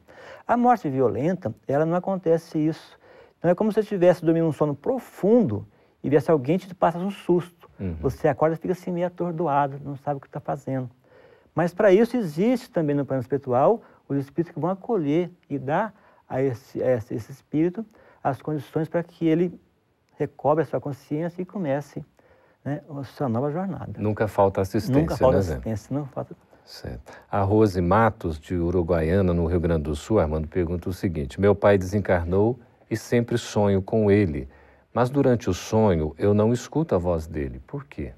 A 0.46 0.56
morte 0.56 0.88
violenta, 0.88 1.54
ela 1.68 1.84
não 1.84 1.94
acontece 1.96 2.58
isso. 2.58 2.98
Então 3.38 3.50
é 3.50 3.54
como 3.54 3.70
se 3.70 3.74
você 3.74 3.80
estivesse 3.80 4.24
dormindo 4.24 4.46
um 4.46 4.52
sono 4.52 4.74
profundo 4.74 5.66
e 6.02 6.08
viesse 6.08 6.30
alguém 6.30 6.56
te 6.56 6.74
passa 6.74 6.98
um 6.98 7.10
susto. 7.10 7.68
Uhum. 7.78 7.96
Você 8.00 8.28
acorda 8.28 8.54
e 8.54 8.58
fica 8.58 8.72
assim 8.72 8.90
meio 8.90 9.08
atordoado, 9.08 9.78
não 9.84 9.96
sabe 9.96 10.16
o 10.16 10.20
que 10.20 10.26
está 10.26 10.40
fazendo. 10.40 10.90
Mas 11.56 11.72
para 11.72 11.90
isso 11.90 12.18
existe 12.18 12.70
também 12.70 12.94
no 12.94 13.06
plano 13.06 13.22
espiritual 13.22 13.82
os 14.06 14.18
espíritos 14.18 14.52
que 14.52 14.60
vão 14.60 14.70
acolher 14.70 15.30
e 15.48 15.58
dar 15.58 15.94
a 16.28 16.42
esse, 16.42 16.82
a 16.82 16.92
esse 16.92 17.32
espírito 17.32 17.84
as 18.22 18.42
condições 18.42 18.88
para 18.88 19.02
que 19.02 19.26
ele 19.26 19.58
recobre 20.18 20.62
a 20.62 20.66
sua 20.66 20.80
consciência 20.80 21.40
e 21.40 21.46
comece 21.46 22.04
né, 22.62 22.82
a 22.88 23.04
sua 23.04 23.28
nova 23.28 23.50
jornada. 23.50 23.92
Nunca 23.96 24.28
falta 24.28 24.60
assistência, 24.60 25.00
Nunca 25.00 25.16
falta 25.16 25.36
né, 25.36 25.40
assistência, 25.40 25.96
não 25.96 26.04
falta... 26.06 26.36
Certo. 26.64 27.12
A 27.30 27.42
Rose 27.42 27.80
Matos, 27.80 28.40
de 28.40 28.56
Uruguaiana, 28.56 29.32
no 29.32 29.46
Rio 29.46 29.60
Grande 29.60 29.84
do 29.84 29.94
Sul, 29.94 30.18
Armando, 30.18 30.48
pergunta 30.48 30.88
o 30.88 30.92
seguinte: 30.92 31.40
Meu 31.40 31.54
pai 31.54 31.78
desencarnou 31.78 32.58
e 32.90 32.96
sempre 32.96 33.38
sonho 33.38 33.80
com 33.80 34.10
ele, 34.10 34.48
mas 34.92 35.08
durante 35.08 35.48
o 35.48 35.54
sonho 35.54 36.12
eu 36.18 36.34
não 36.34 36.52
escuto 36.52 36.96
a 36.96 36.98
voz 36.98 37.28
dele. 37.28 37.62
Por 37.68 37.84
quê? 37.84 38.12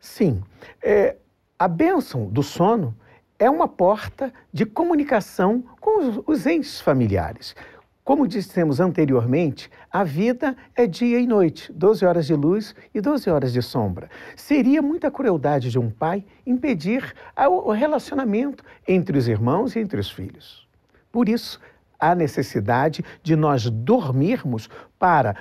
Sim. 0.00 0.42
É, 0.82 1.14
a 1.58 1.68
bênção 1.68 2.26
do 2.26 2.42
sono 2.42 2.94
é 3.38 3.48
uma 3.48 3.68
porta 3.68 4.32
de 4.52 4.66
comunicação 4.66 5.62
com 5.80 6.22
os, 6.26 6.46
entes 6.46 6.80
familiares. 6.80 7.54
Como 8.02 8.28
dissemos 8.28 8.80
anteriormente, 8.80 9.70
a 9.90 10.04
vida 10.04 10.56
é 10.76 10.86
dia 10.86 11.18
e 11.18 11.26
noite, 11.26 11.72
12 11.72 12.04
horas 12.04 12.26
de 12.26 12.34
luz 12.34 12.74
e 12.92 13.00
12 13.00 13.30
horas 13.30 13.52
de 13.52 13.62
sombra. 13.62 14.10
Seria 14.36 14.82
muita 14.82 15.10
crueldade 15.10 15.70
de 15.70 15.78
um 15.78 15.90
pai 15.90 16.24
impedir 16.46 17.14
o 17.48 17.72
relacionamento 17.72 18.62
entre 18.86 19.16
os 19.16 19.26
irmãos 19.26 19.74
e 19.74 19.78
entre 19.78 19.98
os 19.98 20.10
filhos. 20.10 20.68
Por 21.10 21.28
isso, 21.28 21.58
há 21.98 22.14
necessidade 22.14 23.02
de 23.22 23.34
nós 23.36 23.70
dormirmos 23.70 24.68
para, 24.98 25.36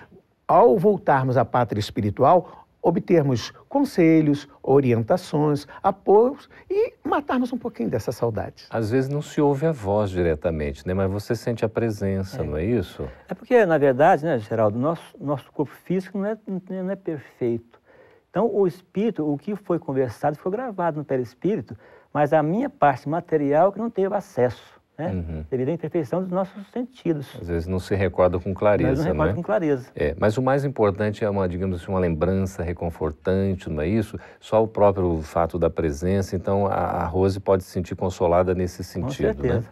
ao 0.48 0.78
voltarmos 0.78 1.36
à 1.36 1.44
pátria 1.44 1.80
espiritual, 1.80 2.63
obtermos 2.84 3.52
conselhos, 3.70 4.48
orientações, 4.62 5.66
apoios 5.82 6.50
e 6.70 6.94
matarmos 7.04 7.54
um 7.54 7.58
pouquinho 7.58 7.90
dessa 7.90 8.12
saudade. 8.12 8.66
Às 8.70 8.92
vezes 8.92 9.10
não 9.10 9.22
se 9.22 9.40
ouve 9.40 9.66
a 9.66 9.72
voz 9.72 10.10
diretamente, 10.10 10.86
né? 10.86 10.94
mas 10.94 11.10
você 11.10 11.34
sente 11.34 11.64
a 11.64 11.70
presença, 11.70 12.42
é. 12.42 12.46
não 12.46 12.58
é 12.58 12.66
isso? 12.66 13.08
É 13.30 13.34
porque, 13.34 13.66
na 13.66 13.78
verdade, 13.78 14.26
né, 14.26 14.38
Geraldo, 14.38 14.78
nosso, 14.78 15.16
nosso 15.20 15.50
corpo 15.54 15.74
físico 15.74 16.18
não 16.18 16.26
é, 16.26 16.38
não 16.70 16.92
é 16.92 16.96
perfeito. 16.96 17.82
Então, 18.30 18.54
o 18.54 18.68
espírito, 18.68 19.32
o 19.32 19.38
que 19.38 19.56
foi 19.56 19.80
conversado, 19.80 20.38
foi 20.38 20.52
gravado 20.52 20.98
no 20.98 21.06
perispírito, 21.06 21.78
mas 22.12 22.34
a 22.34 22.44
minha 22.44 22.70
parte 22.70 23.08
material 23.08 23.72
que 23.72 23.80
não 23.80 23.90
teve 23.90 24.14
acesso 24.14 24.83
né? 24.98 25.12
Uhum. 25.12 25.46
devido 25.50 25.70
à 25.70 25.72
imperfeição 25.72 26.22
dos 26.22 26.32
nossos 26.32 26.68
sentidos. 26.68 27.28
Às 27.42 27.48
vezes 27.48 27.68
não 27.68 27.80
se 27.80 27.96
recorda 27.96 28.40
com 28.40 28.54
clareza, 28.54 28.90
mas 28.90 29.00
não 29.00 29.06
recorda 29.06 29.32
é? 29.32 29.36
com 29.36 29.42
clareza. 29.42 29.90
É, 29.96 30.16
mas 30.20 30.38
o 30.38 30.42
mais 30.42 30.64
importante 30.64 31.26
é 31.26 31.30
uma, 31.30 31.50
digamos 31.50 31.82
assim, 31.82 31.92
uma 31.92 32.00
lembrança 32.00 32.62
reconfortante, 32.62 33.70
não 33.70 33.82
é 33.82 33.88
isso? 33.88 34.20
Só 34.40 34.64
o 34.64 34.68
próprio 34.68 35.22
fato 35.24 35.58
da 35.58 35.70
presença, 35.70 36.36
então 36.36 36.68
a, 36.68 36.74
a 36.74 37.06
Rose 37.06 37.40
pode 37.40 37.64
se 37.64 37.72
sentir 37.72 37.96
consolada 37.96 38.54
nesse 38.54 38.84
sentido, 38.84 39.36
com 39.36 39.42
certeza. 39.42 39.60
né? 39.60 39.66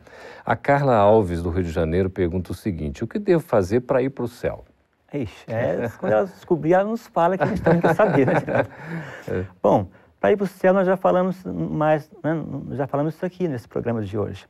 A 0.43 0.55
Carla 0.55 0.95
Alves, 0.95 1.43
do 1.43 1.49
Rio 1.51 1.63
de 1.63 1.71
Janeiro, 1.71 2.09
pergunta 2.09 2.51
o 2.51 2.55
seguinte, 2.55 3.03
o 3.03 3.07
que 3.07 3.19
devo 3.19 3.43
fazer 3.43 3.81
para 3.81 4.01
ir 4.01 4.09
para 4.09 4.23
o 4.23 4.27
céu? 4.27 4.65
Ixi, 5.13 5.45
é, 5.47 5.87
quando 5.99 6.13
ela 6.13 6.25
descobrir, 6.25 6.73
ela 6.73 6.85
nos 6.85 7.05
fala 7.05 7.37
que 7.37 7.43
a 7.43 7.47
gente 7.47 7.61
também 7.61 7.81
quer 7.81 7.93
saber, 7.93 8.25
né? 8.25 8.33
é. 9.27 9.45
Bom, 9.61 9.87
para 10.19 10.31
ir 10.31 10.37
para 10.37 10.45
o 10.45 10.47
céu 10.47 10.73
nós 10.73 10.87
já 10.87 10.97
falamos 10.97 11.43
mais, 11.45 12.09
né? 12.23 12.43
já 12.71 12.87
falamos 12.87 13.15
isso 13.15 13.25
aqui 13.25 13.47
nesse 13.47 13.67
programa 13.67 14.01
de 14.01 14.17
hoje 14.17 14.47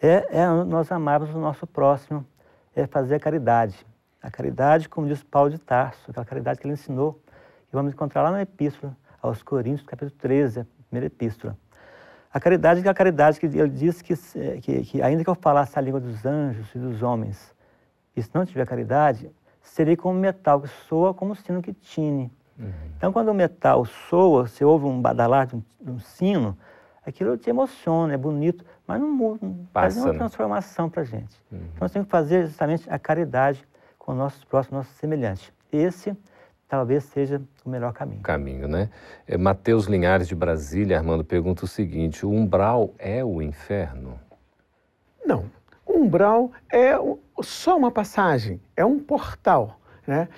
é, 0.00 0.40
é 0.40 0.46
nós 0.64 0.90
amarmos 0.92 1.34
o 1.34 1.38
nosso 1.38 1.66
próximo, 1.66 2.24
é 2.74 2.86
fazer 2.86 3.16
a 3.16 3.20
caridade. 3.20 3.86
A 4.22 4.30
caridade, 4.30 4.88
como 4.88 5.06
diz 5.06 5.22
Paulo 5.22 5.50
de 5.50 5.58
Tarso, 5.58 6.10
aquela 6.10 6.26
caridade 6.26 6.60
que 6.60 6.66
ele 6.66 6.74
ensinou, 6.74 7.20
e 7.70 7.72
vamos 7.72 7.92
encontrar 7.92 8.22
lá 8.22 8.30
na 8.30 8.42
Epístola 8.42 8.96
aos 9.22 9.42
Coríntios, 9.42 9.86
capítulo 9.86 10.10
13, 10.18 10.60
a 10.60 10.66
primeira 10.88 11.06
Epístola. 11.06 11.56
A 12.32 12.40
caridade 12.40 12.86
é 12.86 12.90
a 12.90 12.94
caridade 12.94 13.40
que 13.40 13.46
ele 13.46 13.68
diz 13.68 14.02
que, 14.02 14.14
que, 14.60 14.82
que, 14.82 15.02
ainda 15.02 15.24
que 15.24 15.30
eu 15.30 15.34
falasse 15.34 15.78
a 15.78 15.82
língua 15.82 16.00
dos 16.00 16.26
anjos 16.26 16.72
e 16.74 16.78
dos 16.78 17.02
homens, 17.02 17.54
e 18.14 18.22
se 18.22 18.30
não 18.34 18.44
tiver 18.44 18.66
caridade, 18.66 19.30
serei 19.62 19.96
como 19.96 20.18
metal 20.18 20.60
que 20.60 20.68
soa 20.68 21.14
como 21.14 21.34
sino 21.34 21.62
que 21.62 21.72
tine. 21.72 22.30
Uhum. 22.58 22.72
Então, 22.96 23.12
quando 23.12 23.28
o 23.28 23.34
metal 23.34 23.84
soa, 23.84 24.46
você 24.46 24.64
ouve 24.64 24.86
um 24.86 25.00
badalar 25.00 25.46
de 25.46 25.56
um, 25.56 25.62
de 25.80 25.90
um 25.90 25.98
sino, 25.98 26.58
aquilo 27.08 27.36
te 27.36 27.50
emociona, 27.50 28.14
é 28.14 28.16
bonito, 28.16 28.64
mas 28.86 29.00
não 29.00 29.10
muda, 29.10 29.46
não 29.46 29.66
faz 29.72 29.96
uma 29.96 30.12
né? 30.12 30.18
transformação 30.18 30.88
para 30.88 31.02
a 31.02 31.04
gente. 31.04 31.36
Uhum. 31.50 31.58
Então, 31.58 31.78
nós 31.80 31.92
temos 31.92 32.06
que 32.06 32.10
fazer 32.10 32.46
justamente 32.46 32.88
a 32.90 32.98
caridade 32.98 33.66
com 33.98 34.14
nossos 34.14 34.44
próximos, 34.44 34.78
nossos 34.78 34.96
semelhantes. 34.96 35.52
Esse 35.72 36.16
talvez 36.68 37.04
seja 37.04 37.40
o 37.64 37.70
melhor 37.70 37.92
caminho. 37.92 38.20
Caminho, 38.22 38.68
né? 38.68 38.90
É, 39.26 39.36
Mateus 39.36 39.86
Linhares 39.86 40.28
de 40.28 40.34
Brasília, 40.34 40.98
Armando, 40.98 41.24
pergunta 41.24 41.64
o 41.64 41.68
seguinte: 41.68 42.24
o 42.24 42.30
umbral 42.30 42.94
é 42.98 43.24
o 43.24 43.40
inferno? 43.40 44.18
Não. 45.24 45.44
O 45.84 45.98
umbral 45.98 46.52
é 46.70 46.92
só 47.42 47.76
uma 47.76 47.90
passagem, 47.90 48.60
é 48.76 48.84
um 48.84 48.98
portal. 48.98 49.80
Né? 50.06 50.28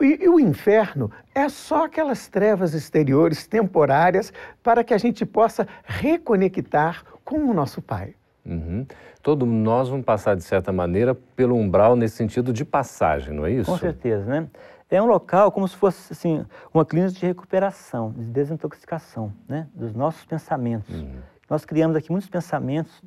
E, 0.00 0.24
e, 0.24 0.28
o 0.28 0.38
inferno 0.38 1.10
é 1.34 1.48
só 1.48 1.84
aquelas 1.84 2.28
trevas 2.28 2.72
exteriores 2.74 3.46
temporárias 3.46 4.32
para 4.62 4.84
que 4.84 4.94
a 4.94 4.98
gente 4.98 5.26
possa 5.26 5.66
reconectar 5.84 7.04
com 7.24 7.38
o 7.38 7.52
nosso 7.52 7.82
Pai. 7.82 8.14
Uhum. 8.46 8.86
Todo 9.22 9.44
nós 9.44 9.88
vamos 9.88 10.06
passar, 10.06 10.34
de 10.34 10.42
certa 10.42 10.72
maneira, 10.72 11.14
pelo 11.14 11.56
umbral 11.56 11.96
nesse 11.96 12.16
sentido 12.16 12.52
de 12.52 12.64
passagem, 12.64 13.34
não 13.34 13.44
é 13.44 13.52
isso? 13.52 13.70
Com 13.70 13.76
certeza, 13.76 14.24
né? 14.24 14.48
É 14.90 15.02
um 15.02 15.06
local 15.06 15.52
como 15.52 15.68
se 15.68 15.76
fosse 15.76 16.12
assim, 16.12 16.46
uma 16.72 16.84
clínica 16.84 17.12
de 17.12 17.26
recuperação, 17.26 18.10
de 18.12 18.24
desintoxicação 18.24 19.32
né? 19.46 19.68
dos 19.74 19.92
nossos 19.92 20.24
pensamentos. 20.24 20.94
Uhum. 20.94 21.16
Nós 21.50 21.64
criamos 21.66 21.94
aqui 21.94 22.10
muitos 22.10 22.30
pensamentos 22.30 23.02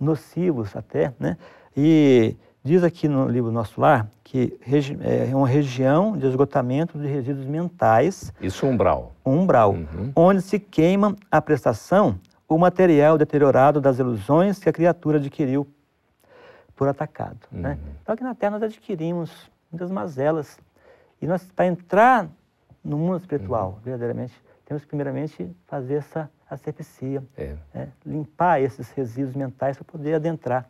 nocivos 0.00 0.74
até, 0.74 1.14
né? 1.18 1.36
E 1.76 2.36
Diz 2.66 2.82
aqui 2.82 3.06
no 3.06 3.28
livro 3.28 3.52
Nosso 3.52 3.80
Lar 3.80 4.08
que 4.24 4.58
é 5.00 5.32
uma 5.32 5.46
região 5.46 6.18
de 6.18 6.26
esgotamento 6.26 6.98
de 6.98 7.06
resíduos 7.06 7.46
mentais. 7.46 8.32
Isso 8.40 8.66
umbral. 8.66 9.12
umbral, 9.24 9.70
uhum. 9.70 10.10
onde 10.16 10.42
se 10.42 10.58
queima 10.58 11.14
a 11.30 11.40
prestação, 11.40 12.18
o 12.48 12.58
material 12.58 13.16
deteriorado 13.16 13.80
das 13.80 14.00
ilusões 14.00 14.58
que 14.58 14.68
a 14.68 14.72
criatura 14.72 15.18
adquiriu 15.18 15.64
por 16.74 16.88
atacado. 16.88 17.38
Né? 17.52 17.68
Uhum. 17.68 17.74
Né? 17.76 17.78
Então 18.02 18.12
aqui 18.16 18.24
na 18.24 18.34
Terra 18.34 18.58
nós 18.58 18.64
adquirimos 18.64 19.48
muitas 19.70 19.88
mazelas. 19.88 20.58
E 21.22 21.26
nós, 21.28 21.48
para 21.54 21.66
entrar 21.66 22.28
no 22.82 22.98
mundo 22.98 23.18
espiritual, 23.18 23.74
uhum. 23.74 23.80
verdadeiramente, 23.84 24.34
temos 24.64 24.82
que 24.82 24.88
primeiramente 24.88 25.48
fazer 25.68 25.94
essa 25.94 26.28
asepsia, 26.50 27.22
é. 27.36 27.54
né? 27.72 27.88
limpar 28.04 28.60
esses 28.60 28.90
resíduos 28.90 29.36
mentais 29.36 29.76
para 29.76 29.84
poder 29.84 30.14
adentrar. 30.14 30.68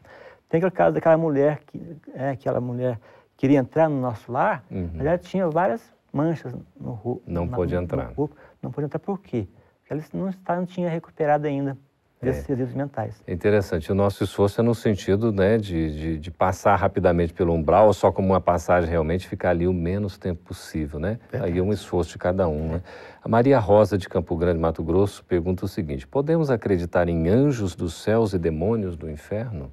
Tem 0.49 0.59
aquele 0.59 0.71
caso 0.71 0.95
daquela 0.95 1.17
mulher 1.17 1.61
que 1.67 1.81
é, 2.15 2.31
aquela 2.31 2.61
mulher 2.61 3.01
queria 3.37 3.59
entrar 3.59 3.89
no 3.89 4.01
nosso 4.01 4.31
lar, 4.31 4.65
uhum. 4.71 4.91
mas 4.95 5.07
ela 5.07 5.19
tinha 5.19 5.49
várias 5.49 5.83
manchas 6.13 6.55
no 6.81 6.93
rosto. 6.93 7.23
Não 7.27 7.47
pôde 7.47 7.75
entrar. 7.75 8.15
Corpo. 8.15 8.37
Não 8.63 8.71
pôde 8.71 8.87
entrar 8.87 8.99
por 8.99 9.21
quê? 9.21 9.49
Porque 9.81 9.93
ela 9.93 10.03
não, 10.15 10.29
está, 10.29 10.57
não 10.57 10.67
tinha 10.67 10.89
recuperado 10.89 11.47
ainda 11.47 11.77
desses 12.21 12.45
é. 12.45 12.49
resíduos 12.49 12.75
mentais. 12.75 13.23
É 13.27 13.33
interessante. 13.33 13.93
O 13.93 13.95
nosso 13.95 14.25
esforço 14.25 14.61
é 14.61 14.65
no 14.65 14.75
sentido 14.75 15.31
né, 15.31 15.59
de, 15.59 15.95
de, 15.97 16.19
de, 16.19 16.31
passar 16.31 16.75
rapidamente 16.77 17.33
pelo 17.33 17.53
umbral, 17.53 17.87
ou 17.87 17.93
só 17.93 18.11
como 18.11 18.29
uma 18.29 18.41
passagem 18.41 18.89
realmente, 18.89 19.29
ficar 19.29 19.51
ali 19.51 19.67
o 19.67 19.73
menos 19.73 20.17
tempo 20.17 20.43
possível. 20.43 20.99
Né? 20.99 21.19
Aí 21.33 21.59
é 21.59 21.63
um 21.63 21.73
esforço 21.73 22.13
de 22.13 22.19
cada 22.19 22.49
um. 22.49 22.69
Né? 22.73 22.83
A 23.23 23.29
Maria 23.29 23.59
Rosa, 23.59 23.99
de 23.99 24.09
Campo 24.09 24.37
Grande, 24.37 24.59
Mato 24.59 24.83
Grosso, 24.83 25.25
pergunta 25.25 25.65
o 25.65 25.69
seguinte: 25.69 26.07
podemos 26.07 26.51
acreditar 26.51 27.09
em 27.09 27.29
anjos 27.29 27.75
dos 27.75 27.95
céus 28.03 28.33
e 28.33 28.39
demônios 28.39 28.97
do 28.97 29.11
inferno? 29.11 29.71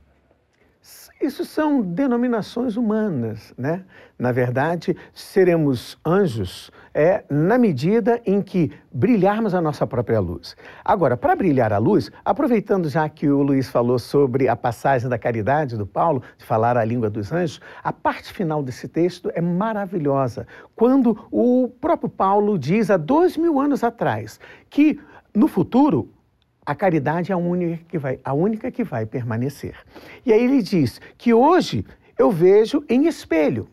Isso 1.23 1.45
são 1.45 1.81
denominações 1.81 2.75
humanas, 2.75 3.53
né? 3.57 3.85
Na 4.19 4.33
verdade, 4.33 4.93
seremos 5.13 5.97
anjos 6.05 6.69
é 6.93 7.23
na 7.29 7.57
medida 7.57 8.21
em 8.25 8.41
que 8.41 8.73
brilharmos 8.91 9.55
a 9.55 9.61
nossa 9.61 9.87
própria 9.87 10.19
luz. 10.19 10.53
Agora, 10.83 11.15
para 11.15 11.33
brilhar 11.33 11.71
a 11.71 11.77
luz, 11.77 12.11
aproveitando 12.25 12.89
já 12.89 13.07
que 13.07 13.29
o 13.29 13.41
Luiz 13.41 13.69
falou 13.69 13.97
sobre 13.97 14.49
a 14.49 14.55
passagem 14.57 15.07
da 15.07 15.17
caridade 15.17 15.77
do 15.77 15.87
Paulo, 15.87 16.21
de 16.37 16.43
falar 16.43 16.75
a 16.75 16.83
língua 16.83 17.09
dos 17.09 17.31
anjos, 17.31 17.61
a 17.81 17.93
parte 17.93 18.33
final 18.33 18.61
desse 18.61 18.89
texto 18.89 19.31
é 19.33 19.39
maravilhosa. 19.39 20.45
Quando 20.75 21.25
o 21.31 21.69
próprio 21.79 22.09
Paulo 22.09 22.59
diz 22.59 22.91
há 22.91 22.97
dois 22.97 23.37
mil 23.37 23.61
anos 23.61 23.81
atrás 23.81 24.41
que 24.69 24.99
no 25.33 25.47
futuro 25.47 26.09
a 26.65 26.73
caridade 26.73 27.31
é 27.31 27.35
a 27.35 27.37
única 27.37 27.83
que 27.87 27.97
vai, 27.97 28.19
a 28.23 28.33
única 28.33 28.71
que 28.71 28.83
vai 28.83 29.05
permanecer. 29.05 29.75
E 30.25 30.31
aí 30.31 30.43
ele 30.43 30.61
diz 30.61 31.01
que 31.17 31.33
hoje 31.33 31.85
eu 32.17 32.31
vejo 32.31 32.83
em 32.89 33.07
espelho. 33.07 33.67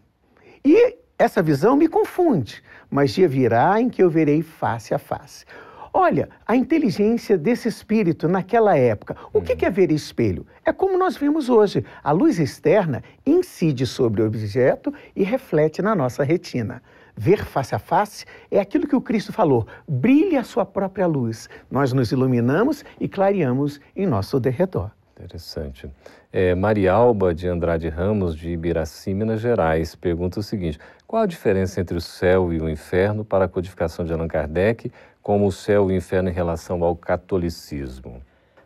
E 0.65 0.97
essa 1.19 1.43
visão 1.43 1.77
me 1.77 1.89
confunde, 1.89 2.63
mas 2.91 3.13
dia 3.13 3.29
virá 3.29 3.81
em 3.81 3.89
que 3.89 4.03
eu 4.03 4.11
verei 4.11 4.43
face 4.43 4.93
a 4.95 4.99
face. 4.99 5.45
Olha, 5.93 6.29
a 6.47 6.55
inteligência 6.55 7.37
desse 7.37 7.69
espírito 7.69 8.29
naquela 8.29 8.77
época. 8.77 9.17
O 9.33 9.43
que 9.43 9.65
é 9.65 9.71
ver 9.71 9.91
espelho? 9.91 10.47
É 10.65 10.73
como 10.73 10.97
nós 10.97 11.17
vimos 11.17 11.49
hoje. 11.49 11.85
A 12.03 12.13
luz 12.13 12.39
externa 12.39 13.03
incide 13.27 13.87
sobre 13.87 14.23
o 14.23 14.27
objeto 14.27 14.95
e 15.17 15.25
reflete 15.25 15.83
na 15.83 15.95
nossa 15.95 16.23
retina 16.23 16.81
ver 17.21 17.45
face 17.45 17.75
a 17.75 17.79
face, 17.79 18.25
é 18.51 18.59
aquilo 18.59 18.87
que 18.87 18.97
o 18.97 19.01
Cristo 19.01 19.31
falou: 19.31 19.67
brilhe 19.87 20.39
a 20.39 20.43
sua 20.43 20.65
própria 20.65 21.07
luz. 21.07 21.51
Nós 21.71 21.93
nos 21.93 22.11
iluminamos 22.13 22.83
e 22.99 23.07
clareamos 23.07 23.79
em 23.95 24.07
nosso 24.07 24.41
derredor. 24.41 24.91
Interessante. 25.13 25.91
É, 26.33 26.55
Marialba 26.55 27.35
de 27.35 27.47
Andrade 27.47 27.91
Ramos, 27.91 28.35
de 28.35 28.49
Ibiraci, 28.49 29.13
Minas 29.13 29.39
Gerais, 29.39 29.95
pergunta 29.95 30.41
o 30.41 30.43
seguinte: 30.43 30.79
qual 31.07 31.25
a 31.25 31.27
diferença 31.27 31.79
entre 31.79 31.95
o 31.95 32.01
céu 32.01 32.55
e 32.55 32.59
o 32.59 32.71
inferno 32.71 33.23
para 33.23 33.45
a 33.45 33.49
codificação 33.49 34.03
de 34.03 34.15
Allan 34.15 34.27
Kardec, 34.27 34.91
como 35.23 35.47
o 35.47 35.53
céu 35.53 35.91
e 35.91 35.93
o 35.93 35.97
inferno 35.97 36.31
em 36.31 36.33
relação 36.33 36.83
ao 36.83 36.97
catolicismo? 36.97 38.23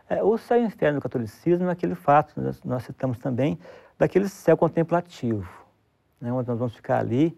É, 0.09 0.23
o 0.23 0.39
céu 0.39 0.61
e 0.61 0.63
o 0.63 0.67
inferno 0.67 1.01
do 1.01 1.03
catolicismo 1.03 1.69
é 1.69 1.73
aquele 1.73 1.97
fato, 1.97 2.41
nós, 2.41 2.63
nós 2.63 2.85
citamos 2.85 3.19
também, 3.19 3.59
daquele 3.99 4.29
céu 4.29 4.57
contemplativo, 4.57 5.51
né, 6.21 6.33
onde 6.33 6.47
nós 6.49 6.59
vamos 6.59 6.77
ficar 6.77 7.01
ali 7.01 7.37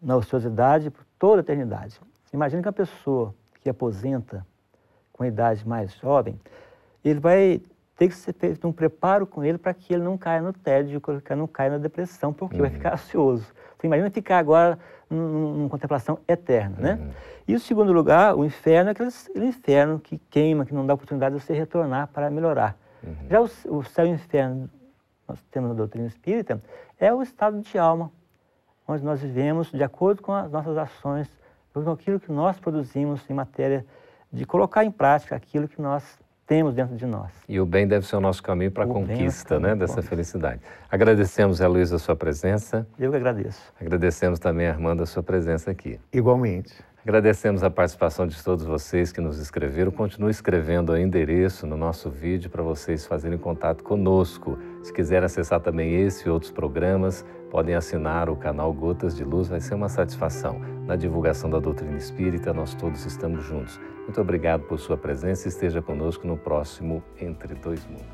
na 0.00 0.16
ociosidade 0.16 0.90
por 0.90 1.04
toda 1.18 1.40
a 1.40 1.42
eternidade. 1.42 2.00
Imagina 2.32 2.62
que 2.62 2.68
uma 2.68 2.72
pessoa 2.72 3.34
que 3.60 3.68
aposenta 3.68 4.46
com 5.12 5.24
idade 5.24 5.66
mais 5.66 5.92
jovem, 5.94 6.40
ele 7.04 7.18
vai 7.18 7.60
ter 7.96 8.08
que 8.08 8.14
ser 8.14 8.32
feito 8.32 8.66
um 8.66 8.72
preparo 8.72 9.26
com 9.26 9.42
ele 9.42 9.58
para 9.58 9.74
que 9.74 9.92
ele 9.92 10.04
não 10.04 10.16
caia 10.16 10.40
no 10.40 10.52
tédio, 10.52 11.00
que 11.00 11.10
ele 11.10 11.40
não 11.40 11.48
caia 11.48 11.70
na 11.70 11.78
depressão, 11.78 12.32
porque 12.32 12.54
uhum. 12.54 12.62
vai 12.62 12.70
ficar 12.70 12.94
ansioso. 12.94 13.52
Você 13.76 13.86
imagina 13.86 14.08
ficar 14.10 14.38
agora 14.38 14.78
numa 15.10 15.68
contemplação 15.68 16.18
eterna, 16.28 16.76
né? 16.78 16.98
Uhum. 17.00 17.10
E 17.48 17.54
o 17.54 17.60
segundo 17.60 17.92
lugar, 17.92 18.36
o 18.36 18.44
inferno, 18.44 18.90
é 18.90 18.92
aquele, 18.92 19.08
aquele, 19.08 19.46
inferno 19.46 19.98
que 19.98 20.18
queima, 20.30 20.64
que 20.64 20.74
não 20.74 20.86
dá 20.86 20.94
oportunidade 20.94 21.34
de 21.34 21.40
você 21.40 21.54
retornar 21.54 22.08
para 22.08 22.30
melhorar. 22.30 22.76
Uhum. 23.02 23.14
Já 23.28 23.40
o, 23.40 23.78
o 23.78 23.84
céu 23.84 24.06
e 24.06 24.10
o 24.10 24.14
inferno, 24.14 24.70
nós 25.26 25.42
temos 25.50 25.70
na 25.70 25.74
doutrina 25.74 26.06
espírita, 26.06 26.62
é 27.00 27.12
o 27.12 27.22
estado 27.22 27.60
de 27.60 27.78
alma, 27.78 28.12
onde 28.88 29.04
nós 29.04 29.20
vivemos 29.20 29.70
de 29.70 29.84
acordo 29.84 30.22
com 30.22 30.32
as 30.32 30.50
nossas 30.50 30.76
ações, 30.78 31.28
com 31.72 31.90
aquilo 31.90 32.18
que 32.18 32.32
nós 32.32 32.58
produzimos 32.58 33.28
em 33.28 33.34
matéria 33.34 33.84
de 34.32 34.46
colocar 34.46 34.84
em 34.84 34.90
prática 34.90 35.36
aquilo 35.36 35.68
que 35.68 35.80
nós 35.80 36.18
temos 36.46 36.74
dentro 36.74 36.96
de 36.96 37.04
nós. 37.04 37.30
E 37.46 37.60
o 37.60 37.66
bem 37.66 37.86
deve 37.86 38.06
ser 38.06 38.16
o 38.16 38.20
nosso 38.20 38.42
caminho 38.42 38.70
para 38.70 38.84
a 38.84 38.86
conquista 38.86 39.60
né, 39.60 39.76
dessa 39.76 40.00
felicidade. 40.00 40.62
Agradecemos, 40.90 41.60
a 41.60 41.68
Luísa, 41.68 41.96
a 41.96 41.98
sua 41.98 42.16
presença. 42.16 42.86
Eu 42.98 43.10
que 43.10 43.18
agradeço. 43.18 43.60
Agradecemos 43.78 44.38
também, 44.38 44.66
Armando, 44.66 45.02
a 45.02 45.06
sua 45.06 45.22
presença 45.22 45.70
aqui. 45.70 46.00
Igualmente. 46.10 46.74
Agradecemos 47.02 47.62
a 47.62 47.70
participação 47.70 48.26
de 48.26 48.42
todos 48.42 48.64
vocês 48.64 49.12
que 49.12 49.20
nos 49.20 49.38
escreveram. 49.38 49.90
Continue 49.90 50.30
escrevendo 50.30 50.92
o 50.92 50.96
endereço 50.96 51.66
no 51.66 51.76
nosso 51.76 52.10
vídeo 52.10 52.50
para 52.50 52.62
vocês 52.62 53.06
fazerem 53.06 53.38
contato 53.38 53.84
conosco. 53.84 54.58
Se 54.82 54.92
quiserem 54.92 55.26
acessar 55.26 55.60
também 55.60 55.94
esse 56.02 56.26
e 56.26 56.30
outros 56.30 56.50
programas, 56.50 57.24
podem 57.50 57.74
assinar 57.74 58.28
o 58.28 58.36
canal 58.36 58.72
Gotas 58.72 59.16
de 59.16 59.24
Luz, 59.24 59.48
vai 59.48 59.60
ser 59.60 59.74
uma 59.74 59.88
satisfação. 59.88 60.60
Na 60.86 60.96
divulgação 60.96 61.50
da 61.50 61.58
doutrina 61.58 61.96
espírita, 61.96 62.52
nós 62.52 62.74
todos 62.74 63.04
estamos 63.04 63.44
juntos. 63.44 63.78
Muito 64.02 64.20
obrigado 64.20 64.62
por 64.62 64.78
sua 64.78 64.96
presença 64.96 65.48
e 65.48 65.50
esteja 65.50 65.82
conosco 65.82 66.26
no 66.26 66.36
próximo 66.36 67.02
Entre 67.20 67.54
Dois 67.54 67.86
Mundos. 67.86 68.06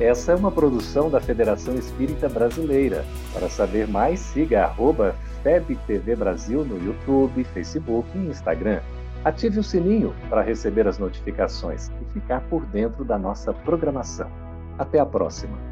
Essa 0.00 0.32
é 0.32 0.34
uma 0.36 0.52
produção 0.52 1.10
da 1.10 1.20
Federação 1.20 1.74
Espírita 1.74 2.28
Brasileira. 2.28 3.04
Para 3.32 3.48
saber 3.48 3.88
mais, 3.88 4.20
siga 4.20 4.64
arroba 4.64 5.14
FebTV 5.42 6.14
Brasil 6.14 6.64
no 6.64 6.78
YouTube, 6.82 7.42
Facebook 7.44 8.08
e 8.14 8.28
Instagram. 8.28 8.80
Ative 9.24 9.58
o 9.58 9.64
sininho 9.64 10.14
para 10.30 10.40
receber 10.40 10.86
as 10.86 10.98
notificações 10.98 11.90
e 12.00 12.12
ficar 12.12 12.40
por 12.42 12.64
dentro 12.66 13.04
da 13.04 13.18
nossa 13.18 13.52
programação. 13.52 14.30
Até 14.78 15.00
a 15.00 15.06
próxima! 15.06 15.67